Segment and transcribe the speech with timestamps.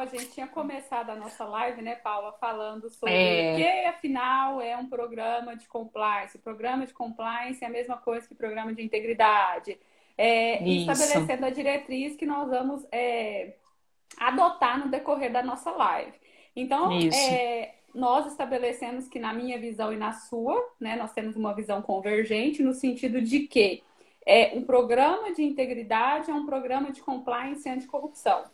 [0.00, 3.52] a gente tinha começado a nossa live, né, Paula, falando sobre é...
[3.52, 6.36] o que, afinal, é um programa de compliance.
[6.36, 9.78] O programa de compliance é a mesma coisa que o programa de integridade.
[10.16, 13.54] É, estabelecendo a diretriz que nós vamos é,
[14.18, 16.12] adotar no decorrer da nossa live.
[16.54, 21.54] Então, é, nós estabelecemos que, na minha visão e na sua, né, nós temos uma
[21.54, 23.82] visão convergente no sentido de que
[24.26, 28.44] é, um programa de integridade é um programa de compliance anticorrupção.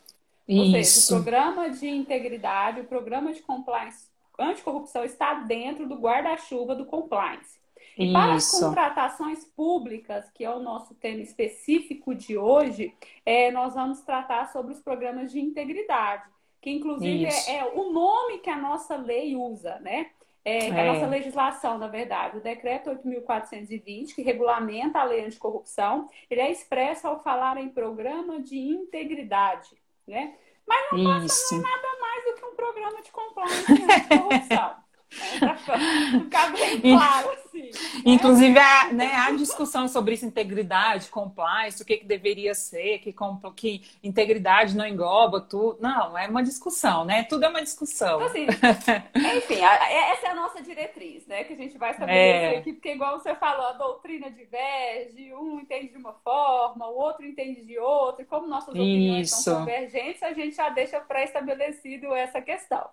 [0.49, 1.01] Ou Isso.
[1.01, 4.07] seja, o programa de integridade, o programa de compliance
[4.39, 7.59] anticorrupção está dentro do guarda-chuva do compliance.
[7.97, 12.93] E para as contratações públicas, que é o nosso tema específico de hoje,
[13.25, 16.25] é, nós vamos tratar sobre os programas de integridade,
[16.61, 20.11] que inclusive é, é, o nome que a nossa lei usa, né?
[20.45, 20.89] É, é.
[20.89, 26.53] a nossa legislação, na verdade, o decreto 8.420, que regulamenta a lei anticorrupção, ele é
[26.53, 29.71] expresso ao falar em programa de integridade,
[30.07, 30.37] né?
[30.67, 34.86] Mas não, passa, não é nada mais do que um programa de compliance anticorrupção.
[36.25, 37.63] Ficar bem claro, assim.
[37.63, 37.71] Né?
[38.05, 43.15] Inclusive, há, né, há discussão sobre isso, integridade, compliance, o que, que deveria ser, que,
[43.55, 45.79] que integridade não engloba tudo.
[45.81, 47.25] Não, é uma discussão, né?
[47.25, 48.17] Tudo é uma discussão.
[48.17, 48.47] Então, assim,
[49.37, 51.45] enfim, essa é a nossa diretriz, né?
[51.45, 52.59] Que a gente vai estabelecer é.
[52.59, 57.25] aqui, porque igual você falou, a doutrina diverge, um entende de uma forma, o outro
[57.25, 59.43] entende de outra, e como nossas opiniões isso.
[59.43, 62.89] são convergentes, a gente já deixa pré-estabelecido essa questão.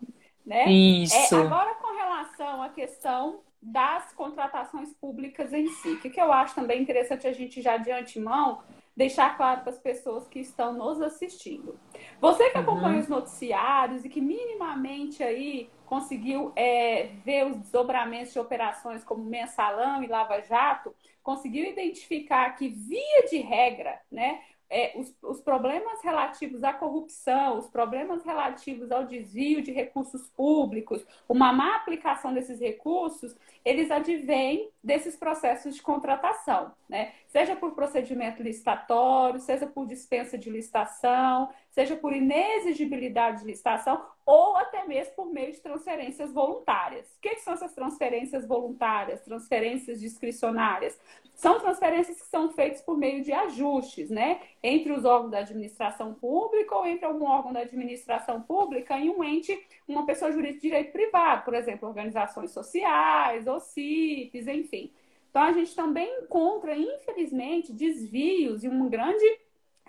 [0.46, 0.70] Né?
[0.70, 1.36] Isso.
[1.36, 6.34] É, agora, com relação à questão das contratações públicas em si, o que, que eu
[6.34, 8.62] acho também interessante a gente já de antemão
[8.96, 11.80] deixar claro para as pessoas que estão nos assistindo.
[12.20, 13.00] Você que acompanha uhum.
[13.00, 20.04] os noticiários e que minimamente aí conseguiu é, ver os desdobramentos de operações como Mensalão
[20.04, 24.42] e Lava Jato, conseguiu identificar que, via de regra, né,
[24.74, 31.06] é, os, os, problemas relativos à corrupção, os problemas relativos ao desvio de recursos públicos,
[31.30, 37.14] uma má aplicação desses recursos, eles advêm desses processos de contratação, né?
[37.28, 44.58] Seja por procedimento licitatório, seja por dispensa de licitação, seja por inexigibilidade de licitação, ou
[44.58, 47.08] até mesmo por meio de transferências voluntárias.
[47.16, 51.00] O que são essas transferências voluntárias, transferências discricionárias?
[51.34, 54.40] São transferências que são feitas por meio de ajustes, né?
[54.62, 59.24] Entre os órgãos da administração pública ou entre algum órgão da administração pública e um
[59.24, 64.92] ente, uma pessoa jurídica de direito privado, por exemplo, organizações sociais, ou CIPs, enfim.
[65.30, 69.26] Então, a gente também encontra, infelizmente, desvios e um grande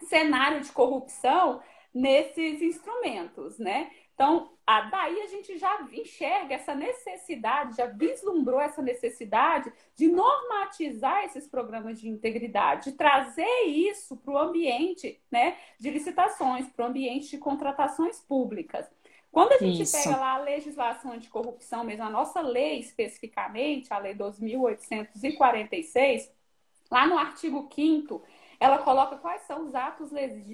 [0.08, 1.60] cenário de corrupção
[1.92, 3.90] nesses instrumentos, né?
[4.14, 11.24] Então, a, daí a gente já enxerga essa necessidade, já vislumbrou essa necessidade de normatizar
[11.24, 16.88] esses programas de integridade, de trazer isso para o ambiente né, de licitações, para o
[16.88, 18.86] ambiente de contratações públicas.
[19.30, 20.02] Quando a gente isso.
[20.02, 26.30] pega lá a legislação anticorrupção, mesmo a nossa lei especificamente, a Lei 2.846,
[26.90, 28.22] lá no artigo 5
[28.60, 30.10] ela coloca quais são os atos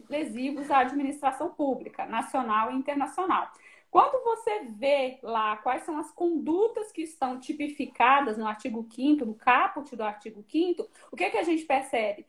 [0.09, 3.53] lesivos à administração pública, nacional e internacional.
[3.91, 9.35] Quando você vê lá quais são as condutas que estão tipificadas no artigo 5 no
[9.35, 12.25] caput do artigo 5 o que, é que a gente percebe?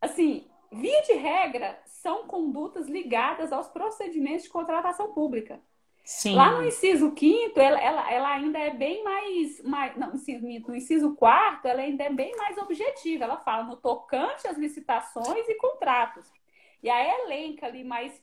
[0.00, 5.60] Assim, via de regra, são condutas ligadas aos procedimentos de contratação pública.
[6.04, 6.34] Sim.
[6.34, 11.14] Lá no inciso quinto, ela, ela, ela ainda é bem mais, mais não, no inciso
[11.14, 13.24] quarto, ela ainda é bem mais objetiva.
[13.24, 16.30] Ela fala no tocante às licitações e contratos.
[16.82, 18.22] E aí elenca ali mais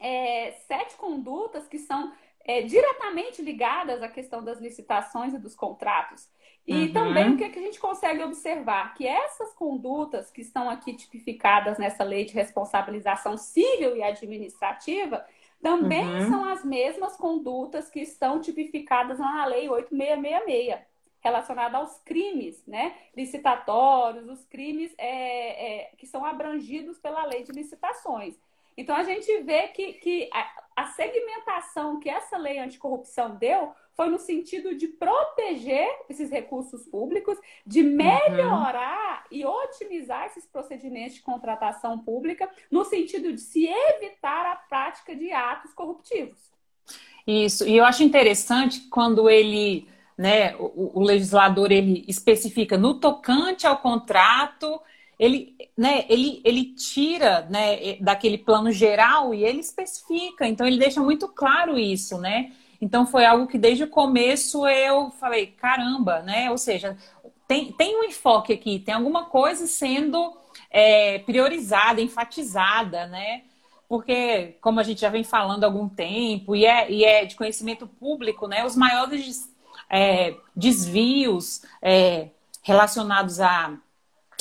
[0.00, 2.12] é, sete condutas que são
[2.44, 6.28] é, diretamente ligadas à questão das licitações e dos contratos.
[6.66, 6.92] E uhum.
[6.92, 8.94] também o que, é que a gente consegue observar?
[8.94, 15.24] Que essas condutas que estão aqui tipificadas nessa lei de responsabilização civil e administrativa,
[15.60, 16.28] também uhum.
[16.28, 20.80] são as mesmas condutas que estão tipificadas na Lei 8666,
[21.20, 27.52] relacionada aos crimes né, licitatórios, os crimes é, é, que são abrangidos pela lei de
[27.52, 28.36] licitações.
[28.76, 34.08] Então, a gente vê que, que a, a segmentação que essa lei anticorrupção deu foi
[34.08, 37.96] no sentido de proteger esses recursos públicos, de uhum.
[37.96, 39.38] melhorar uhum.
[39.38, 45.30] e otimizar esses procedimentos de contratação pública, no sentido de se evitar a prática de
[45.32, 46.38] atos corruptivos.
[47.26, 49.86] Isso, e eu acho interessante quando ele,
[50.16, 54.80] né, o, o legislador ele especifica no tocante ao contrato
[55.22, 61.00] ele, né, ele, ele tira né, daquele plano geral e ele especifica, então ele deixa
[61.00, 62.50] muito claro isso, né?
[62.80, 66.50] Então foi algo que desde o começo eu falei, caramba, né?
[66.50, 66.96] Ou seja,
[67.46, 70.36] tem, tem um enfoque aqui, tem alguma coisa sendo
[70.68, 73.42] é, priorizada, enfatizada, né?
[73.88, 77.36] porque, como a gente já vem falando há algum tempo, e é, e é de
[77.36, 79.54] conhecimento público, né, os maiores
[79.90, 82.30] é, desvios é,
[82.62, 83.76] relacionados a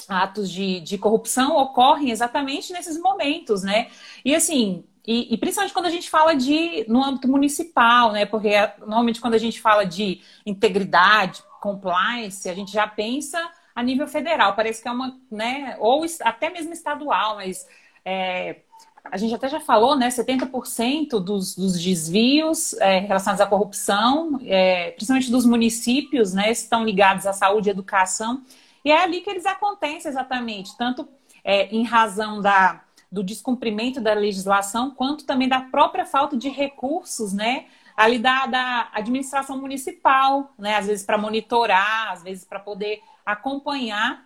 [0.09, 3.87] atos de, de corrupção ocorrem exatamente nesses momentos, né?
[4.23, 8.25] E assim, e, e, principalmente quando a gente fala de no âmbito municipal, né?
[8.25, 13.39] Porque normalmente quando a gente fala de integridade, compliance, a gente já pensa
[13.75, 14.55] a nível federal.
[14.55, 15.75] Parece que é uma, né?
[15.79, 17.67] Ou até mesmo estadual, mas
[18.05, 18.57] é,
[19.03, 20.09] a gente até já falou, né?
[20.09, 26.51] 70% dos, dos desvios é, relacionados à corrupção, é, principalmente dos municípios, né?
[26.51, 28.43] Estão ligados à saúde e educação.
[28.83, 31.07] E é ali que eles acontecem exatamente, tanto
[31.43, 37.33] é, em razão da, do descumprimento da legislação, quanto também da própria falta de recursos,
[37.33, 37.65] né?
[37.95, 40.77] Ali da, da administração municipal, né?
[40.77, 44.25] Às vezes para monitorar, às vezes para poder acompanhar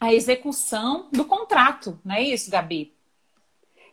[0.00, 2.94] a execução do contrato, não é isso, Gabi?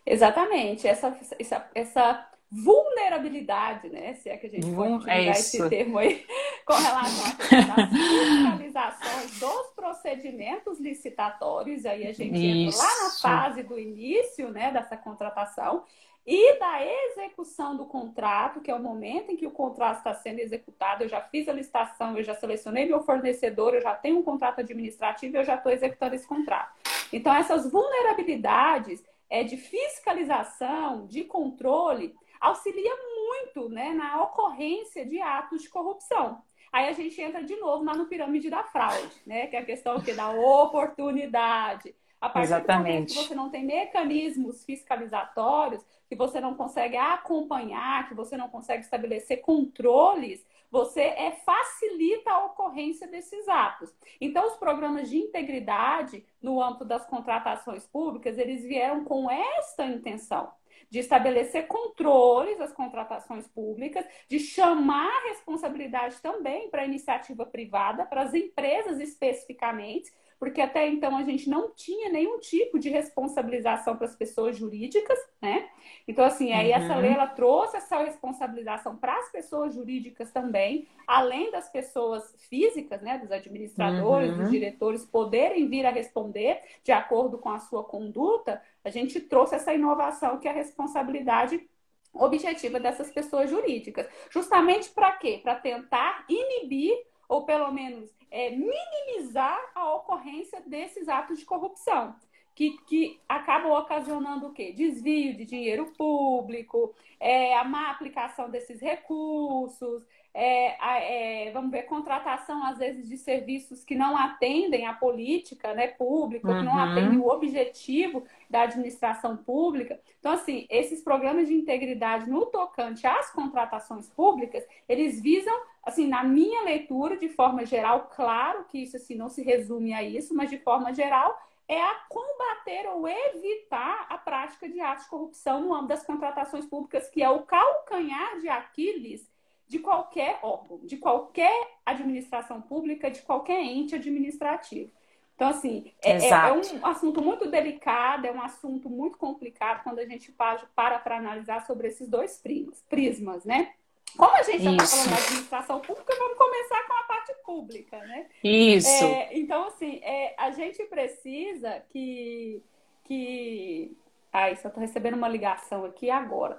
[0.05, 0.87] Exatamente.
[0.87, 4.13] Essa, essa, essa vulnerabilidade, né?
[4.15, 6.25] Se é que a gente pode utilizar é esse termo aí,
[6.65, 12.77] com relação às fiscalizações dos procedimentos licitatórios, aí a gente isso.
[12.81, 15.83] entra lá na fase do início, né, dessa contratação,
[16.25, 20.39] e da execução do contrato, que é o momento em que o contrato está sendo
[20.39, 21.03] executado.
[21.03, 24.59] Eu já fiz a licitação, eu já selecionei meu fornecedor, eu já tenho um contrato
[24.59, 26.73] administrativo, eu já estou executando esse contrato.
[27.13, 35.61] Então, essas vulnerabilidades é, de fiscalização, de controle, auxilia muito né, na ocorrência de atos
[35.61, 36.41] de corrupção.
[36.71, 39.47] Aí a gente entra de novo lá no pirâmide da fraude, né?
[39.47, 41.95] Que é a questão que da oportunidade.
[42.19, 42.83] A partir Exatamente.
[42.83, 48.35] do momento que você não tem mecanismos fiscalizatórios, que você não consegue acompanhar, que você
[48.35, 53.93] não consegue estabelecer controles, você é, facilita a ocorrência desses atos.
[54.19, 60.51] Então, os programas de integridade no âmbito das contratações públicas, eles vieram com esta intenção
[60.89, 68.05] de estabelecer controles às contratações públicas, de chamar a responsabilidade também para a iniciativa privada,
[68.05, 73.97] para as empresas especificamente, porque até então a gente não tinha nenhum tipo de responsabilização
[73.97, 75.67] para as pessoas jurídicas, né?
[76.07, 76.75] Então, assim, aí uhum.
[76.75, 83.01] essa lei ela trouxe essa responsabilização para as pessoas jurídicas também, além das pessoas físicas,
[83.01, 83.17] né?
[83.17, 84.37] Dos administradores, uhum.
[84.43, 89.55] dos diretores poderem vir a responder de acordo com a sua conduta, a gente trouxe
[89.55, 91.67] essa inovação que é a responsabilidade
[92.13, 94.07] objetiva dessas pessoas jurídicas.
[94.29, 95.39] Justamente para quê?
[95.43, 96.95] Para tentar inibir
[97.27, 102.15] ou pelo menos é, minimizar a ocorrência desses atos de corrupção.
[102.53, 104.71] Que, que acabam ocasionando o quê?
[104.71, 110.03] Desvio de dinheiro público, é, a má aplicação desses recursos,
[110.39, 115.87] é, é, vamos ver, contratação, às vezes, de serviços que não atendem a política né,
[115.87, 116.59] pública, uhum.
[116.59, 116.91] que não uhum.
[116.91, 119.99] atendem o objetivo da administração pública.
[120.19, 126.23] Então, assim, esses programas de integridade no tocante às contratações públicas, eles visam, assim, na
[126.23, 130.51] minha leitura, de forma geral, claro que isso assim, não se resume a isso, mas
[130.51, 131.35] de forma geral,
[131.67, 136.67] é a combater ou evitar a prática de atos de corrupção no âmbito das contratações
[136.67, 139.27] públicas, que é o calcanhar de Aquiles
[139.67, 144.91] de qualquer órgão, de qualquer administração pública, de qualquer ente administrativo.
[145.35, 149.99] Então, assim, é, é, é, um assunto muito delicado, é um assunto muito complicado quando
[149.99, 153.73] a gente para para analisar sobre esses dois prismas, prismas né?
[154.17, 157.97] Como a gente já está falando da administração pública, vamos começar com a parte pública,
[157.99, 158.25] né?
[158.43, 159.05] Isso.
[159.05, 162.63] É, então, assim, é, a gente precisa que,
[163.03, 163.95] que...
[164.33, 166.57] Ai, só estou recebendo uma ligação aqui agora.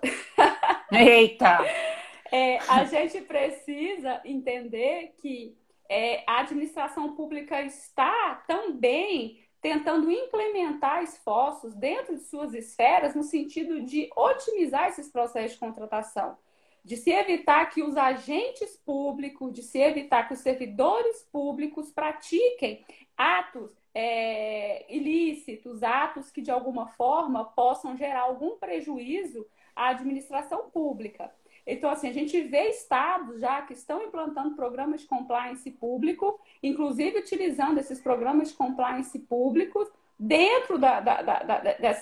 [0.92, 1.58] Eita!
[2.30, 5.56] É, a gente precisa entender que
[5.88, 13.82] é, a administração pública está também tentando implementar esforços dentro de suas esferas no sentido
[13.82, 16.36] de otimizar esses processos de contratação,
[16.84, 22.84] de se evitar que os agentes públicos, de se evitar que os servidores públicos pratiquem
[23.16, 29.44] atos é, ilícitos, atos que de alguma forma possam gerar algum prejuízo
[29.74, 31.32] à administração pública.
[31.70, 37.18] Então, assim, a gente vê estados já que estão implantando programas de compliance público, inclusive
[37.18, 39.86] utilizando esses programas de compliance públicos
[40.18, 41.58] dentro da, da, da,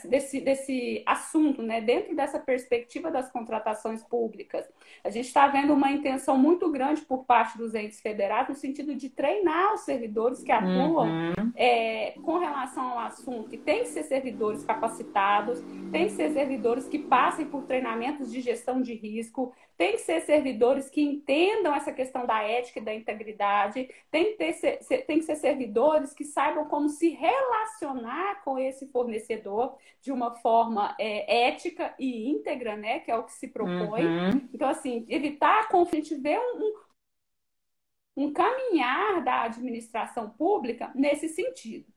[0.09, 1.83] desse, desse assunto, né?
[1.83, 4.67] dentro dessa perspectiva das contratações públicas.
[5.05, 8.95] A gente está vendo uma intenção muito grande por parte dos entes federados no sentido
[8.95, 11.53] de treinar os servidores que atuam uhum.
[11.55, 13.55] é, com relação ao assunto.
[13.55, 18.41] E tem que ser servidores capacitados, tem que ser servidores que passem por treinamentos de
[18.41, 22.95] gestão de risco, tem que ser servidores que entendam essa questão da ética e da
[22.95, 28.59] integridade, tem que, ter, tem que ser servidores que saibam como se relacionar relacionar com
[28.59, 33.01] esse fornecedor de uma forma é, ética e íntegra, né?
[33.01, 34.07] Que é o que se propõe.
[34.07, 34.49] Uhum.
[34.55, 41.93] Então, assim, evitar conflito, a gente vê um, um caminhar da administração pública nesse sentido.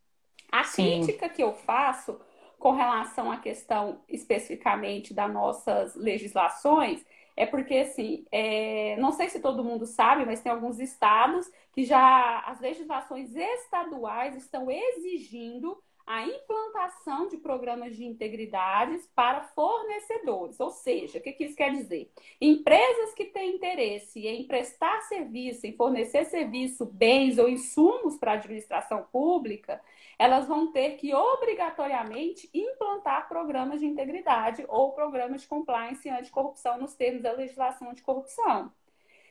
[0.51, 1.03] A Sim.
[1.03, 2.19] crítica que eu faço
[2.57, 7.05] com relação à questão especificamente das nossas legislações
[7.37, 8.97] é porque, assim, é...
[8.97, 14.35] não sei se todo mundo sabe, mas tem alguns estados que já as legislações estaduais
[14.35, 20.59] estão exigindo a implantação de programas de integridade para fornecedores.
[20.59, 22.11] Ou seja, o que, que isso quer dizer?
[22.41, 28.33] Empresas que têm interesse em prestar serviço, em fornecer serviço, bens ou insumos para a
[28.33, 29.79] administração pública,
[30.17, 36.95] elas vão ter que obrigatoriamente implantar programas de integridade ou programas de compliance anticorrupção nos
[36.95, 38.73] termos da legislação anticorrupção.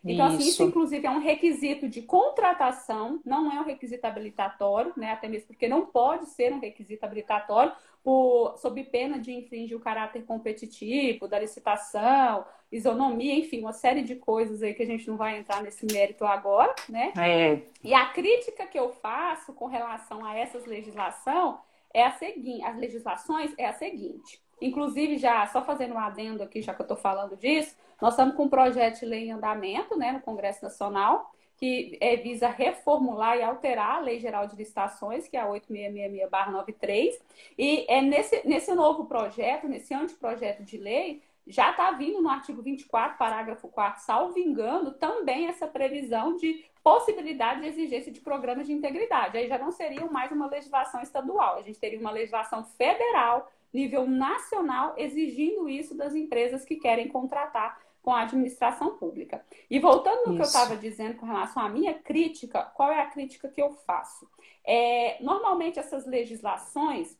[0.04, 0.36] Então, isso.
[0.36, 5.12] assim, isso inclusive é um requisito de contratação, não é um requisito habilitatório, né?
[5.12, 9.80] Até mesmo porque não pode ser um requisito habilitatório, por, sob pena de infringir o
[9.80, 15.16] caráter competitivo da licitação, isonomia, enfim, uma série de coisas aí que a gente não
[15.16, 17.12] vai entrar nesse mérito agora, né?
[17.18, 17.62] É.
[17.82, 21.60] E a crítica que eu faço com relação a essas legislação
[21.92, 24.40] é a seguinte, as legislações é a seguinte.
[24.60, 28.34] Inclusive, já só fazendo um adendo aqui, já que eu estou falando disso, nós estamos
[28.34, 33.36] com um projeto de lei em andamento né, no Congresso Nacional, que é, visa reformular
[33.36, 37.18] e alterar a Lei Geral de Licitações, que é a 8666-93.
[37.58, 42.62] E é nesse, nesse novo projeto, nesse anteprojeto de lei, já está vindo no artigo
[42.62, 48.72] 24, parágrafo 4, salvo engano, também essa previsão de possibilidade de exigência de programas de
[48.72, 49.36] integridade.
[49.36, 54.06] Aí já não seria mais uma legislação estadual, a gente teria uma legislação federal nível
[54.06, 57.78] nacional, exigindo isso das empresas que querem contratar
[58.08, 59.44] com a administração pública.
[59.68, 60.36] E voltando no isso.
[60.36, 63.70] que eu estava dizendo com relação à minha crítica, qual é a crítica que eu
[63.84, 64.26] faço?
[64.64, 67.18] É, normalmente essas legislações,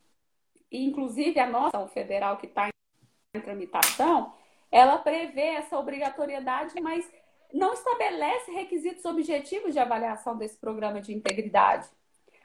[0.73, 2.71] inclusive a nossa federal que está
[3.35, 4.33] em tramitação,
[4.73, 7.07] ela prevê essa obrigatoriedade, mas
[7.53, 11.87] não estabelece requisitos objetivos de avaliação desse programa de integridade.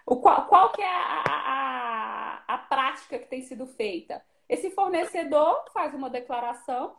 [0.05, 4.21] O qual, qual que é a, a, a prática que tem sido feita?
[4.49, 6.93] Esse fornecedor faz uma declaração,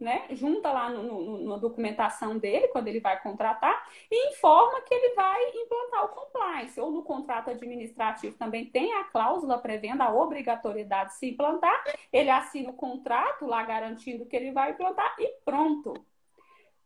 [0.00, 4.92] né, junta lá no, no, na documentação dele, quando ele vai contratar, e informa que
[4.92, 6.80] ele vai implantar o compliance.
[6.80, 12.30] Ou no contrato administrativo também tem a cláusula prevendo a obrigatoriedade de se implantar, ele
[12.30, 15.94] assina o contrato lá garantindo que ele vai implantar e pronto.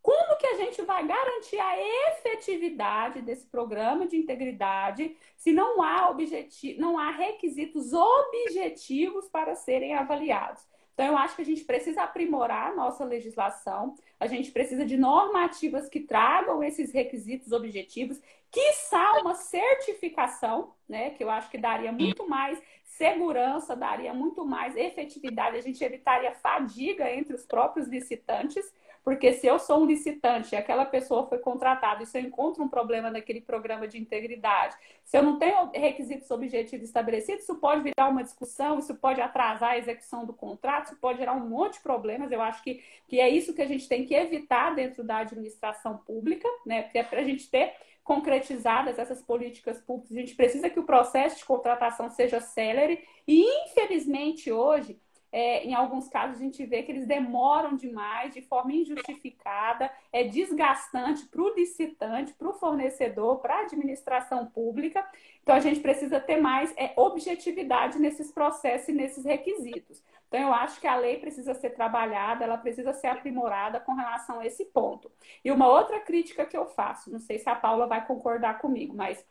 [0.00, 1.76] Como que a gente vai garantir a
[2.10, 9.94] efetividade desse programa de integridade se não há, objeti não há requisitos objetivos para serem
[9.94, 10.62] avaliados?
[10.96, 14.96] Então, eu acho que a gente precisa aprimorar a nossa legislação, a gente precisa de
[14.96, 18.18] normativas que tragam esses requisitos objetivos,
[18.50, 24.74] quiçá uma certificação, né, que eu acho que daria muito mais segurança, daria muito mais
[24.74, 28.64] efetividade, a gente evitaria fadiga entre os próprios licitantes.
[29.06, 32.64] Porque se eu sou um licitante e aquela pessoa foi contratada e se eu encontro
[32.64, 37.84] um problema naquele programa de integridade, se eu não tenho requisitos objetivos estabelecidos, isso pode
[37.84, 41.74] virar uma discussão, isso pode atrasar a execução do contrato, isso pode gerar um monte
[41.74, 42.32] de problemas.
[42.32, 45.98] Eu acho que, que é isso que a gente tem que evitar dentro da administração
[45.98, 46.82] pública, né?
[46.82, 50.84] Porque é para a gente ter concretizadas essas políticas públicas, a gente precisa que o
[50.84, 55.00] processo de contratação seja célere e, infelizmente, hoje
[55.36, 60.24] é, em alguns casos a gente vê que eles demoram demais, de forma injustificada, é
[60.24, 65.06] desgastante para o licitante, para o fornecedor, para a administração pública.
[65.42, 70.02] Então a gente precisa ter mais é, objetividade nesses processos e nesses requisitos.
[70.26, 74.40] Então eu acho que a lei precisa ser trabalhada, ela precisa ser aprimorada com relação
[74.40, 75.12] a esse ponto.
[75.44, 78.96] E uma outra crítica que eu faço, não sei se a Paula vai concordar comigo,
[78.96, 79.22] mas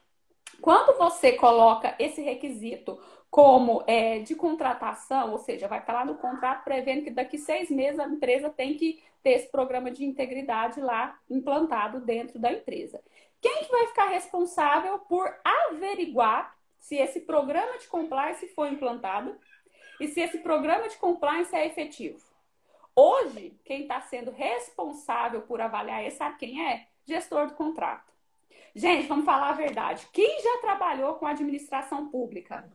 [0.62, 3.00] quando você coloca esse requisito
[3.35, 7.69] como é, de contratação, ou seja, vai estar lá no contrato prevendo que daqui seis
[7.69, 13.03] meses a empresa tem que ter esse programa de integridade lá implantado dentro da empresa.
[13.41, 19.37] Quem que vai ficar responsável por averiguar se esse programa de compliance foi implantado
[19.99, 22.21] e se esse programa de compliance é efetivo?
[22.95, 26.87] Hoje, quem está sendo responsável por avaliar isso, sabe quem é?
[27.05, 28.13] Gestor do contrato.
[28.73, 30.07] Gente, vamos falar a verdade.
[30.13, 32.71] Quem já trabalhou com administração pública?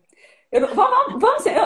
[0.50, 1.64] Eu, vamos, vamos eu,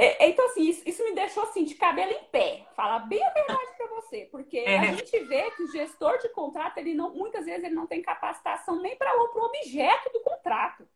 [0.00, 2.64] é, então, assim, isso, isso, me deixou assim, de cabelo em pé.
[2.76, 4.28] Falar bem a verdade para você.
[4.30, 4.78] Porque é.
[4.78, 8.00] a gente vê que o gestor de contrato, ele não, muitas vezes, ele não tem
[8.00, 10.86] capacitação nem para o objeto do contrato.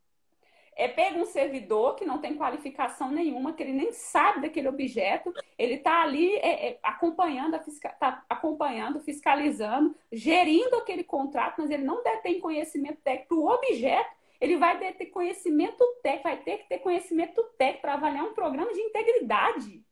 [0.75, 5.35] É pega um servidor que não tem qualificação nenhuma, que ele nem sabe daquele objeto,
[5.59, 7.61] ele está ali é, é, acompanhando,
[7.99, 14.57] tá acompanhando, fiscalizando, gerindo aquele contrato, mas ele não tem conhecimento técnico do objeto ele
[14.57, 18.81] vai ter conhecimento técnico, vai ter que ter conhecimento técnico para avaliar um programa de
[18.81, 19.85] integridade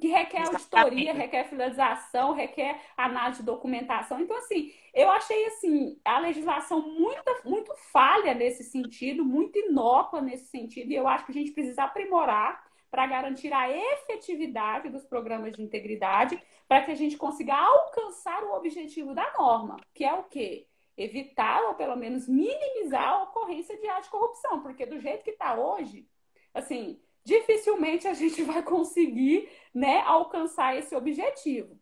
[0.00, 4.20] que requer auditoria, requer finalização, requer análise de documentação.
[4.20, 10.46] Então, assim, eu achei assim a legislação muito, muito falha nesse sentido, muito inócua nesse
[10.46, 15.54] sentido, e eu acho que a gente precisa aprimorar para garantir a efetividade dos programas
[15.54, 20.22] de integridade, para que a gente consiga alcançar o objetivo da norma, que é o
[20.24, 20.68] quê?
[21.02, 25.30] Evitar ou pelo menos minimizar a ocorrência de ato de corrupção, porque do jeito que
[25.30, 26.06] está hoje,
[26.54, 31.78] assim, dificilmente a gente vai conseguir né, alcançar esse objetivo.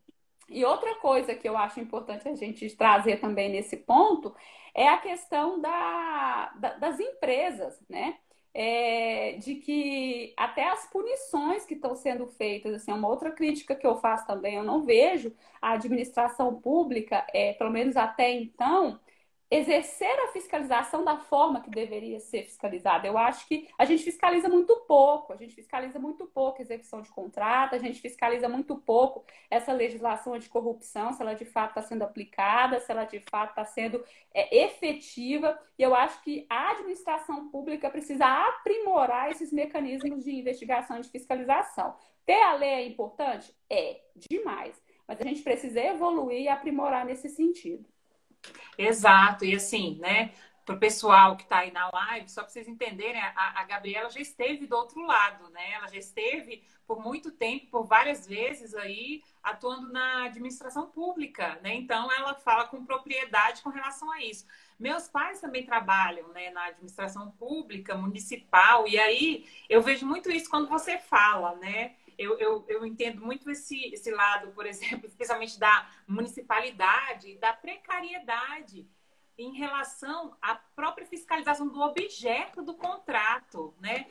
[0.49, 4.35] E outra coisa que eu acho importante a gente trazer também nesse ponto
[4.75, 8.19] é a questão da, da, das empresas, né?
[8.53, 13.77] É, de que até as punições que estão sendo feitas, assim, é uma outra crítica
[13.77, 18.99] que eu faço também, eu não vejo a administração pública, é, pelo menos até então,
[19.51, 23.09] exercer a fiscalização da forma que deveria ser fiscalizada.
[23.09, 27.03] Eu acho que a gente fiscaliza muito pouco, a gente fiscaliza muito pouco a execução
[27.03, 31.83] de contrato, a gente fiscaliza muito pouco essa legislação anticorrupção, se ela de fato está
[31.83, 35.59] sendo aplicada, se ela de fato está sendo é, efetiva.
[35.77, 41.09] E eu acho que a administração pública precisa aprimorar esses mecanismos de investigação e de
[41.09, 41.97] fiscalização.
[42.25, 43.53] Ter a lei é importante?
[43.69, 44.81] É, demais.
[45.09, 47.85] Mas a gente precisa evoluir e aprimorar nesse sentido.
[48.77, 50.33] Exato, e assim, né?
[50.65, 54.09] Para o pessoal que está aí na live, só para vocês entenderem, a, a, Gabriela
[54.09, 55.73] já esteve do outro lado, né?
[55.73, 61.75] Ela já esteve por muito tempo, por várias vezes aí, atuando na administração pública, né?
[61.75, 64.47] Então ela fala com propriedade com relação a isso.
[64.79, 70.49] Meus pais também trabalham né, na administração pública, municipal, e aí eu vejo muito isso
[70.49, 71.97] quando você fala, né?
[72.21, 78.87] Eu, eu, eu entendo muito esse, esse lado, por exemplo, especialmente da municipalidade, da precariedade
[79.39, 84.07] em relação à própria fiscalização do objeto do contrato, né?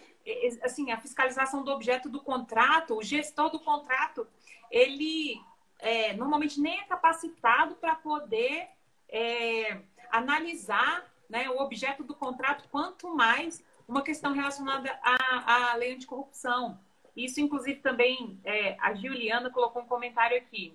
[0.64, 4.28] Assim, a fiscalização do objeto do contrato, o gestor do contrato,
[4.72, 5.40] ele
[5.78, 8.70] é, normalmente nem é capacitado para poder
[9.08, 15.94] é, analisar né, o objeto do contrato, quanto mais uma questão relacionada à, à lei
[15.94, 16.80] anticorrupção.
[17.16, 20.74] Isso, inclusive, também é, a Juliana colocou um comentário aqui.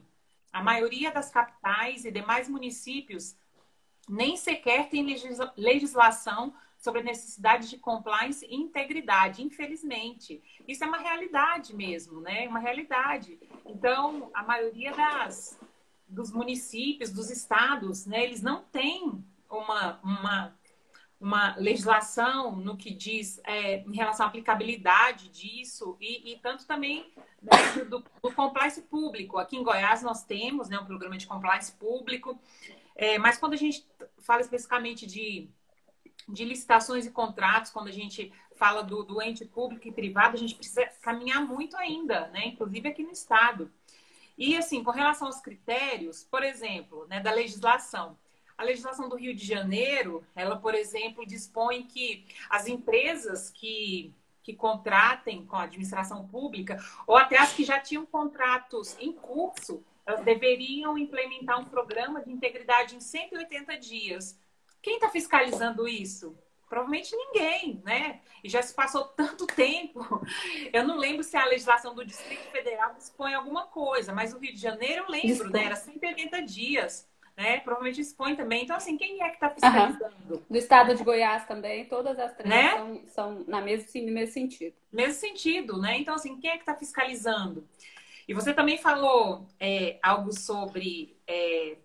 [0.53, 3.37] A maioria das capitais e demais municípios
[4.09, 5.05] nem sequer tem
[5.57, 10.43] legislação sobre a necessidade de compliance e integridade, infelizmente.
[10.69, 12.47] Isso é uma realidade mesmo, né?
[12.47, 13.39] Uma realidade.
[13.65, 15.59] Então, a maioria das,
[16.07, 20.55] dos municípios, dos estados, né, eles não têm uma, uma
[21.21, 27.13] uma legislação no que diz é, em relação à aplicabilidade disso e, e tanto também
[27.43, 29.39] né, do, do, compliance público.
[29.39, 32.39] Aqui em Goiás nós temos né, um programa de compliance público,
[32.95, 33.87] é, mas quando a gente
[34.19, 35.49] fala especificamente de,
[36.29, 40.39] de licitações e contratos, quando a gente fala do, do ente público e privado, a
[40.39, 43.73] gente precisa caminhar muito ainda, né, inclusive aqui no Estado.
[44.37, 48.19] E assim, com relação aos critérios, por exemplo, né, da legislação,
[48.57, 54.55] a legislação do Rio de Janeiro, ela, por exemplo, dispõe que as empresas que, que
[54.55, 60.25] contratem com a administração pública, ou até as que já tinham contratos em curso, elas
[60.25, 64.39] deveriam implementar um programa de integridade em 180 dias.
[64.81, 66.37] Quem está fiscalizando isso?
[66.69, 68.21] Provavelmente ninguém, né?
[68.43, 70.01] E já se passou tanto tempo.
[70.73, 74.53] Eu não lembro se a legislação do Distrito Federal dispõe alguma coisa, mas o Rio
[74.53, 75.65] de Janeiro eu lembro, né?
[75.65, 77.61] Era 180 dias né?
[77.61, 78.63] Provavelmente expõe também.
[78.63, 80.15] Então, assim, quem é que está fiscalizando?
[80.31, 80.43] Uhum.
[80.49, 82.71] Do estado de Goiás também, todas as três né?
[82.71, 84.75] são, são na mesmo, no mesmo sentido.
[84.93, 85.99] Mesmo sentido, né?
[85.99, 87.67] Então, assim, quem é que está fiscalizando?
[88.27, 91.77] E você também falou é, algo sobre é,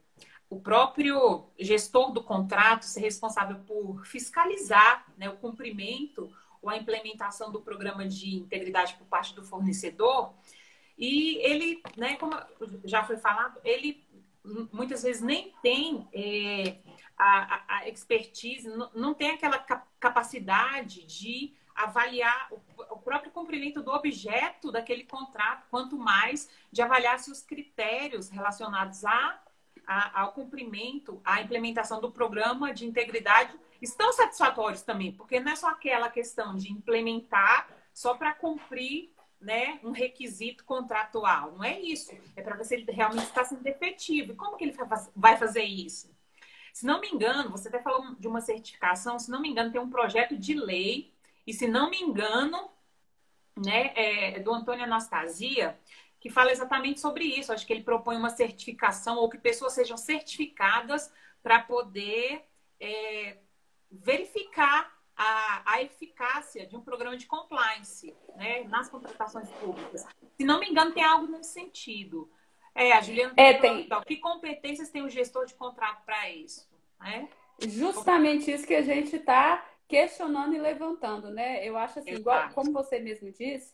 [0.49, 6.31] o próprio gestor do contrato ser responsável por fiscalizar né, o cumprimento
[6.62, 10.33] ou a implementação do programa de integridade por parte do fornecedor.
[10.97, 12.35] E ele, né, como
[12.83, 14.03] já foi falado, ele
[14.71, 16.78] muitas vezes nem tem é,
[17.17, 19.60] a, a, expertise, não, não tem aquela
[19.99, 22.60] capacidade de avaliar o,
[22.93, 29.06] o, próprio cumprimento do objeto daquele contrato, quanto mais de avaliar se os critérios relacionados
[29.06, 29.41] a,
[29.88, 35.56] a, ao cumprimento, à implementação do programa de integridade estão satisfatórios também, porque não é
[35.56, 41.54] só aquela questão de implementar só para cumprir né, um requisito contratual.
[41.54, 42.12] Não é isso.
[42.36, 44.34] É para ver se ele realmente está sendo efetivo.
[44.34, 44.78] E como que ele
[45.15, 46.13] vai fazer isso?
[46.73, 49.82] Se não me engano, você até falou de uma certificação, se não me engano, tem
[49.82, 51.13] um projeto de lei,
[51.45, 52.69] e se não me engano,
[53.58, 55.78] né, é do Antônio Anastasia,
[56.19, 57.52] que fala exatamente sobre isso.
[57.52, 62.45] Acho que ele propõe uma certificação, ou que pessoas sejam certificadas para poder
[62.80, 63.38] é,
[63.91, 70.08] verificar a, a eficácia de um programa de compliance né, nas contratações públicas.
[70.38, 72.32] Se não me engano, tem algo nesse sentido.
[72.73, 73.82] É, a Juliana é, tem.
[73.82, 76.65] Então, que competências tem o gestor de contrato para isso?
[77.01, 77.27] Né?
[77.67, 81.67] Justamente isso que a gente está questionando e levantando, né?
[81.67, 83.73] Eu acho assim, igual, como você mesmo disse,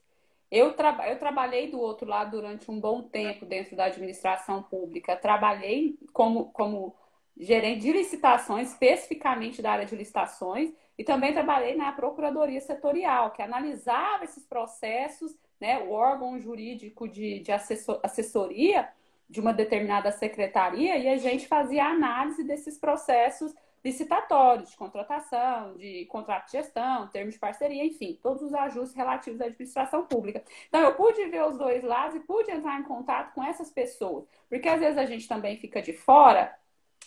[0.49, 5.15] eu, tra eu trabalhei do outro lado durante um bom tempo dentro da administração pública.
[5.15, 6.95] Trabalhei como, como
[7.37, 13.41] gerente de licitações, especificamente da área de licitações, e também trabalhei na Procuradoria Setorial, que
[13.41, 18.89] analisava esses processos, né, o órgão jurídico de, de assessor, assessoria
[19.29, 23.53] de uma determinada secretaria, e a gente fazia análise desses processos
[23.83, 29.39] licitatórios, de contratação, de contrato de gestão, termos de parceria, enfim, todos os ajustes relativos
[29.39, 30.43] à administração pública.
[30.67, 34.25] Então, eu pude ver os dois lados e pude entrar em contato com essas pessoas,
[34.49, 36.51] porque às vezes a gente também fica de fora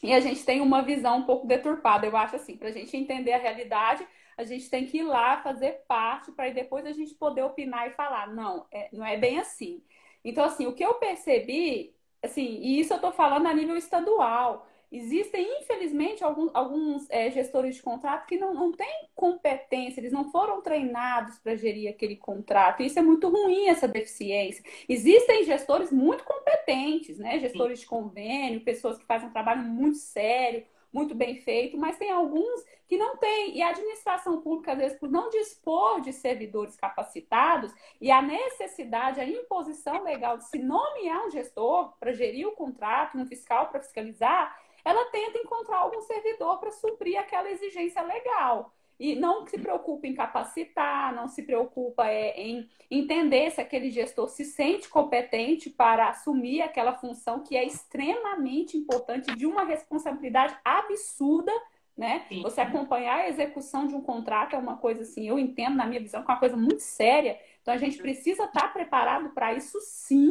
[0.02, 2.06] e a gente tem uma visão um pouco deturpada.
[2.06, 4.06] Eu acho assim, para a gente entender a realidade,
[4.36, 7.94] a gente tem que ir lá fazer parte para depois a gente poder opinar e
[7.94, 9.82] falar, não, é, não é bem assim.
[10.24, 14.66] Então, assim, o que eu percebi, assim, e isso eu estou falando a nível estadual,
[14.90, 20.30] Existem, infelizmente, alguns, alguns é, gestores de contrato que não, não têm competência, eles não
[20.30, 22.82] foram treinados para gerir aquele contrato.
[22.82, 24.64] Isso é muito ruim, essa deficiência.
[24.88, 27.38] Existem gestores muito competentes, né?
[27.38, 27.82] Gestores Sim.
[27.84, 32.64] de convênio, pessoas que fazem um trabalho muito sério, muito bem feito, mas tem alguns
[32.86, 33.56] que não têm.
[33.56, 39.20] E a administração pública, às vezes, por não dispor de servidores capacitados e a necessidade,
[39.20, 43.80] a imposição legal de se nomear um gestor para gerir o contrato, um fiscal para
[43.80, 48.72] fiscalizar, ela tenta encontrar algum servidor para suprir aquela exigência legal.
[48.98, 54.28] E não se preocupa em capacitar, não se preocupa é, em entender se aquele gestor
[54.28, 61.52] se sente competente para assumir aquela função que é extremamente importante, de uma responsabilidade absurda
[61.98, 62.24] né?
[62.42, 66.00] Você acompanhar a execução de um contrato é uma coisa assim, eu entendo na minha
[66.00, 67.36] visão que é uma coisa muito séria.
[67.68, 70.30] Então a gente precisa estar preparado para isso sim,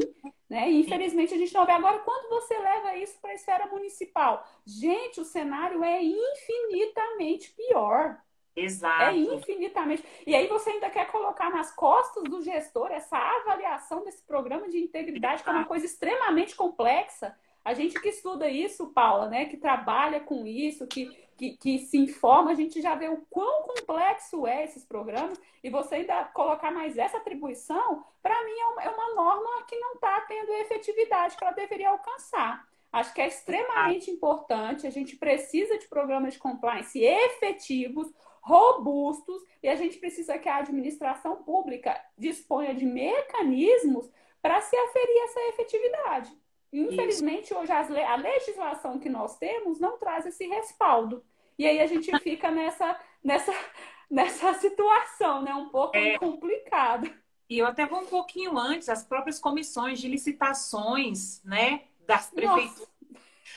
[0.50, 0.72] né?
[0.72, 4.44] E infelizmente a gente não vê agora quando você leva isso para a esfera municipal.
[4.66, 8.20] Gente, o cenário é infinitamente pior.
[8.56, 9.04] Exato.
[9.04, 10.04] É infinitamente.
[10.26, 14.80] E aí você ainda quer colocar nas costas do gestor essa avaliação desse programa de
[14.80, 17.38] integridade, que é uma coisa extremamente complexa.
[17.64, 21.98] A gente que estuda isso, Paula, né, que trabalha com isso, que, que, que, se
[21.98, 26.72] informa, a gente já vê o quão complexo é esses programas, e você ainda colocar
[26.72, 30.60] mais essa atribuição, para mim é uma, é uma, norma que não está tendo a
[30.60, 32.68] efetividade que ela deveria alcançar.
[32.92, 39.68] Acho que é extremamente importante, a gente precisa de programas de compliance efetivos, robustos, e
[39.68, 44.10] a gente precisa que a administração pública disponha de mecanismos
[44.42, 46.47] para se aferir essa efetividade.
[46.72, 47.58] Infelizmente, Isso.
[47.58, 51.24] hoje a legislação que nós temos não traz esse respaldo.
[51.58, 53.54] E aí a gente fica nessa, nessa,
[54.10, 55.54] nessa situação, né?
[55.54, 56.18] Um pouco é...
[56.18, 57.12] complicada.
[57.50, 61.86] E eu até vou um pouquinho antes, as próprias comissões de licitações, né?
[62.06, 62.88] Das prefeituras,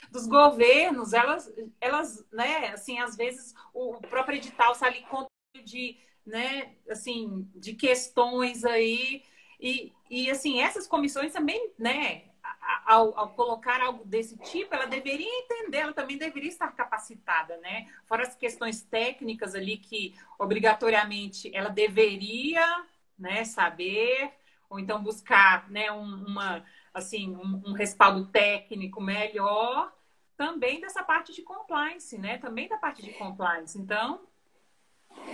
[0.09, 5.25] dos governos, elas, elas, né, assim, às vezes o próprio edital sai com
[5.63, 9.23] de, né, assim, de questões aí.
[9.59, 12.30] E, e assim, essas comissões também, né,
[12.85, 17.87] ao, ao, colocar algo desse tipo, ela deveria entender, ela também deveria estar capacitada, né?
[18.05, 22.85] Fora as questões técnicas ali que obrigatoriamente ela deveria,
[23.17, 24.31] né, saber,
[24.69, 29.91] ou então buscar, né, um, uma, assim, um, um respaldo técnico melhor,
[30.37, 32.37] também dessa parte de compliance, né?
[32.37, 33.77] Também da parte de compliance.
[33.77, 34.21] Então,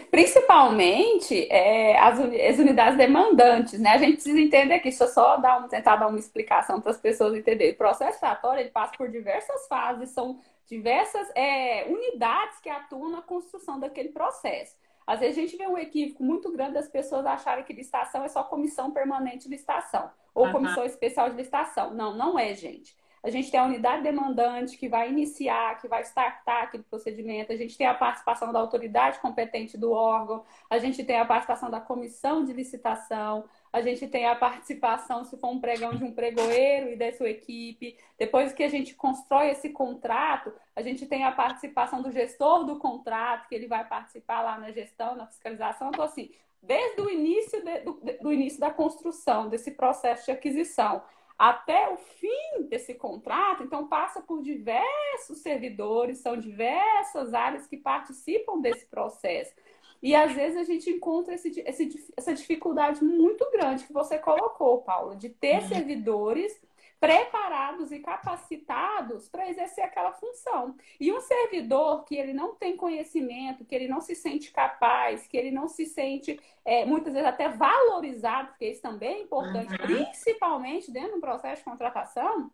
[0.10, 3.92] Principalmente é, as, as, unidades demandantes, né?
[3.92, 6.92] A gente precisa entender aqui, deixa eu só dar um, tentar dar uma explicação para
[6.92, 7.74] as pessoas entenderem.
[7.74, 13.22] O processo tratório ele passa por diversas fases, são diversas é, unidades que atuam na
[13.22, 14.76] construção daquele processo.
[15.06, 18.28] Às vezes a gente vê um equívoco muito grande das pessoas acharem que licitação é
[18.28, 20.52] só comissão permanente de licitação ou uhum.
[20.52, 21.94] comissão especial de licitação.
[21.94, 22.96] Não, não é, gente.
[23.28, 27.52] A gente tem a unidade demandante que vai iniciar, que vai startar aquele procedimento.
[27.52, 30.46] A gente tem a participação da autoridade competente do órgão.
[30.70, 33.44] A gente tem a participação da comissão de licitação.
[33.74, 37.30] A gente tem a participação, se for um pregão, de um pregoeiro e da sua
[37.30, 37.98] equipe.
[38.18, 42.80] Depois que a gente constrói esse contrato, a gente tem a participação do gestor do
[42.80, 45.90] contrato, que ele vai participar lá na gestão, na fiscalização.
[45.90, 46.32] Então, assim,
[46.64, 51.02] desde o início, de, do, do início da construção, desse processo de aquisição,
[51.38, 58.60] até o fim desse contrato, então passa por diversos servidores, são diversas áreas que participam
[58.60, 59.54] desse processo.
[60.02, 64.82] E às vezes a gente encontra esse, esse, essa dificuldade muito grande que você colocou,
[64.82, 65.68] Paulo, de ter uhum.
[65.68, 66.60] servidores
[67.00, 70.76] preparados e capacitados para exercer aquela função.
[71.00, 75.38] E um servidor que ele não tem conhecimento, que ele não se sente capaz, que
[75.38, 79.78] ele não se sente, é, muitas vezes, até valorizado, porque isso também é importante, uhum.
[79.78, 82.52] principalmente dentro do processo de contratação,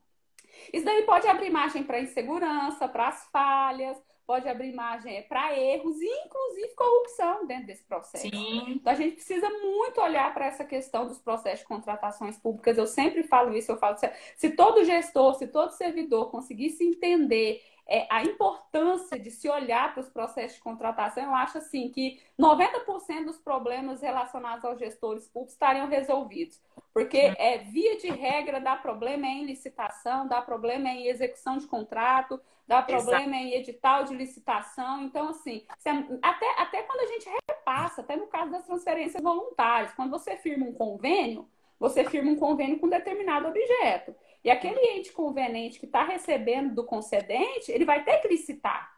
[0.72, 6.00] isso daí pode abrir margem para insegurança, para as falhas, pode abrir margem para erros
[6.02, 8.30] e, inclusive, corrupção dentro desse processo.
[8.30, 8.64] Sim.
[8.68, 12.78] Então, a gente precisa muito olhar para essa questão dos processos de contratações públicas.
[12.78, 13.98] Eu sempre falo isso, eu falo,
[14.36, 20.02] se todo gestor, se todo servidor conseguisse entender é, a importância de se olhar para
[20.02, 25.54] os processos de contratação, eu acho assim que 90% dos problemas relacionados aos gestores públicos
[25.54, 26.62] estariam resolvidos.
[26.94, 32.40] Porque é via de regra dá problema em licitação, dá problema em execução de contrato,
[32.68, 33.36] dá problema Exato.
[33.36, 35.04] em edital de licitação.
[35.04, 39.94] Então, assim, é, até, até quando a gente repassa, até no caso das transferências voluntárias,
[39.94, 41.50] quando você firma um convênio,
[41.80, 44.16] você firma um convênio com determinado objeto.
[44.44, 48.92] E aquele ente conveniente que está recebendo do concedente, ele vai ter que licitar.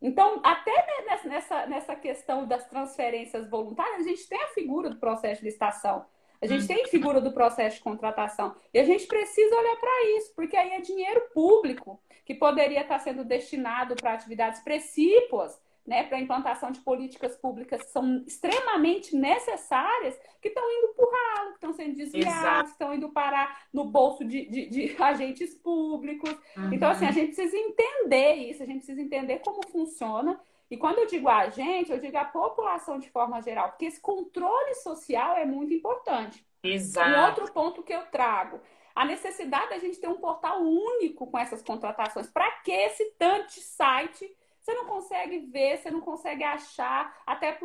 [0.00, 5.40] Então, até nessa, nessa questão das transferências voluntárias, a gente tem a figura do processo
[5.40, 6.06] de licitação.
[6.40, 8.54] A gente tem a figura do processo de contratação.
[8.72, 12.98] E a gente precisa olhar para isso, porque aí é dinheiro público que poderia estar
[12.98, 19.16] sendo destinado para atividades precípuas né, para a implantação de políticas públicas que são extremamente
[19.16, 23.66] necessárias, que estão indo para o ralo, que estão sendo desviadas, que estão indo parar
[23.72, 26.30] no bolso de, de, de agentes públicos.
[26.54, 26.74] Uhum.
[26.74, 30.38] Então, assim, a gente precisa entender isso, a gente precisa entender como funciona.
[30.70, 34.02] E quando eu digo a gente, eu digo a população de forma geral, porque esse
[34.02, 36.46] controle social é muito importante.
[36.62, 37.08] Exato.
[37.08, 38.60] Um outro ponto que eu trago,
[38.98, 42.26] a necessidade da gente ter um portal único com essas contratações.
[42.26, 44.28] Para que esse tanto site
[44.60, 47.56] você não consegue ver, você não consegue achar, até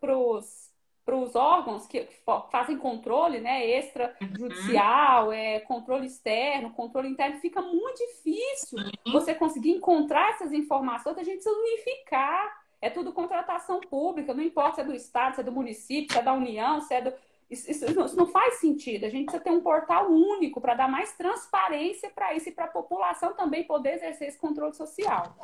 [0.00, 2.08] para os órgãos que
[2.50, 5.32] fazem controle, né, extrajudicial, uhum.
[5.32, 9.12] é, controle externo, controle interno, fica muito difícil uhum.
[9.12, 12.66] você conseguir encontrar essas informações, a gente precisa unificar.
[12.80, 16.18] É tudo contratação pública, não importa se é do Estado, se é do município, se
[16.18, 17.12] é da União, se é do,
[17.50, 19.04] isso, isso, isso, não faz sentido.
[19.04, 22.66] A gente precisa ter um portal único para dar mais transparência para isso e para
[22.66, 25.34] a população também poder exercer esse controle social.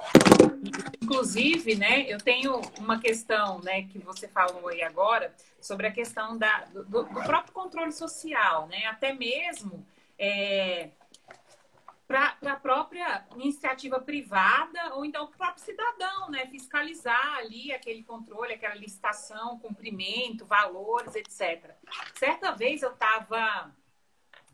[1.02, 6.36] Inclusive, né, eu tenho uma questão, né, que você falou aí agora sobre a questão
[6.36, 9.84] da, do, do próprio controle social, né, até mesmo
[10.18, 10.90] é,
[12.06, 16.46] para a própria iniciativa privada ou então para o próprio cidadão, né?
[16.46, 21.74] Fiscalizar ali aquele controle, aquela licitação, cumprimento, valores, etc.
[22.14, 23.74] Certa vez eu estava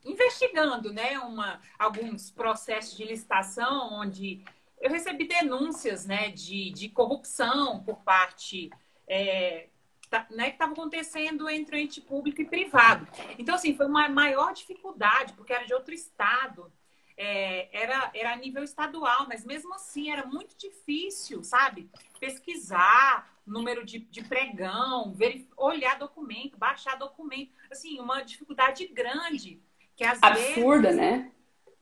[0.05, 4.43] investigando, né, uma, alguns processos de licitação onde
[4.81, 8.71] eu recebi denúncias, né, de, de corrupção por parte
[9.07, 9.69] é,
[10.09, 13.07] tá, né, que estava acontecendo entre o ente público e privado.
[13.39, 16.73] Então, assim, foi uma maior dificuldade, porque era de outro estado
[17.22, 21.90] é, era, era a nível estadual, mas mesmo assim era muito difícil, sabe?
[22.18, 27.52] Pesquisar número de, de pregão, ver, olhar documento, baixar documento.
[27.70, 29.61] Assim, uma dificuldade grande.
[29.94, 31.30] Que às Absurda, vezes, né?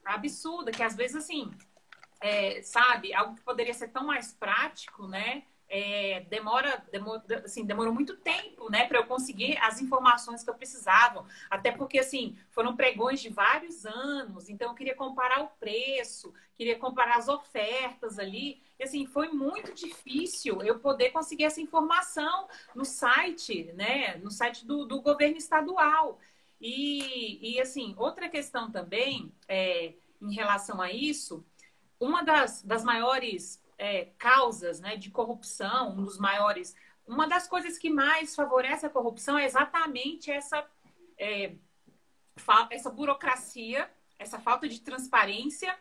[0.04, 1.48] Absurda, que às vezes, assim,
[2.20, 5.44] é, sabe, algo que poderia ser tão mais prático, né?
[5.68, 6.82] É, demora,
[7.44, 11.26] assim, demorou muito tempo, né, para eu conseguir as informações que eu precisava.
[11.50, 16.78] Até porque, assim, foram pregões de vários anos, então eu queria comparar o preço, queria
[16.78, 18.62] comparar as ofertas ali.
[18.78, 24.66] E, assim, foi muito difícil eu poder conseguir essa informação no site, né, no site
[24.66, 26.18] do, do governo estadual.
[26.60, 31.44] E, e, assim, outra questão também, é, em relação a isso,
[32.00, 36.74] uma das, das maiores é, causas né, de corrupção, um dos maiores.
[37.06, 40.66] Uma das coisas que mais favorece a corrupção é exatamente essa,
[41.16, 41.54] é,
[42.70, 45.74] essa burocracia, essa falta de transparência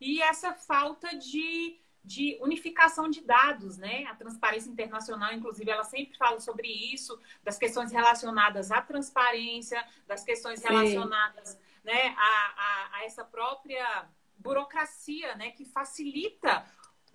[0.00, 4.04] e essa falta de, de unificação de dados, né?
[4.06, 10.24] A transparência internacional, inclusive, ela sempre fala sobre isso, das questões relacionadas à transparência, das
[10.24, 10.68] questões Sim.
[10.68, 14.06] relacionadas né, a, a, a, essa própria
[14.36, 16.66] burocracia, né, que facilita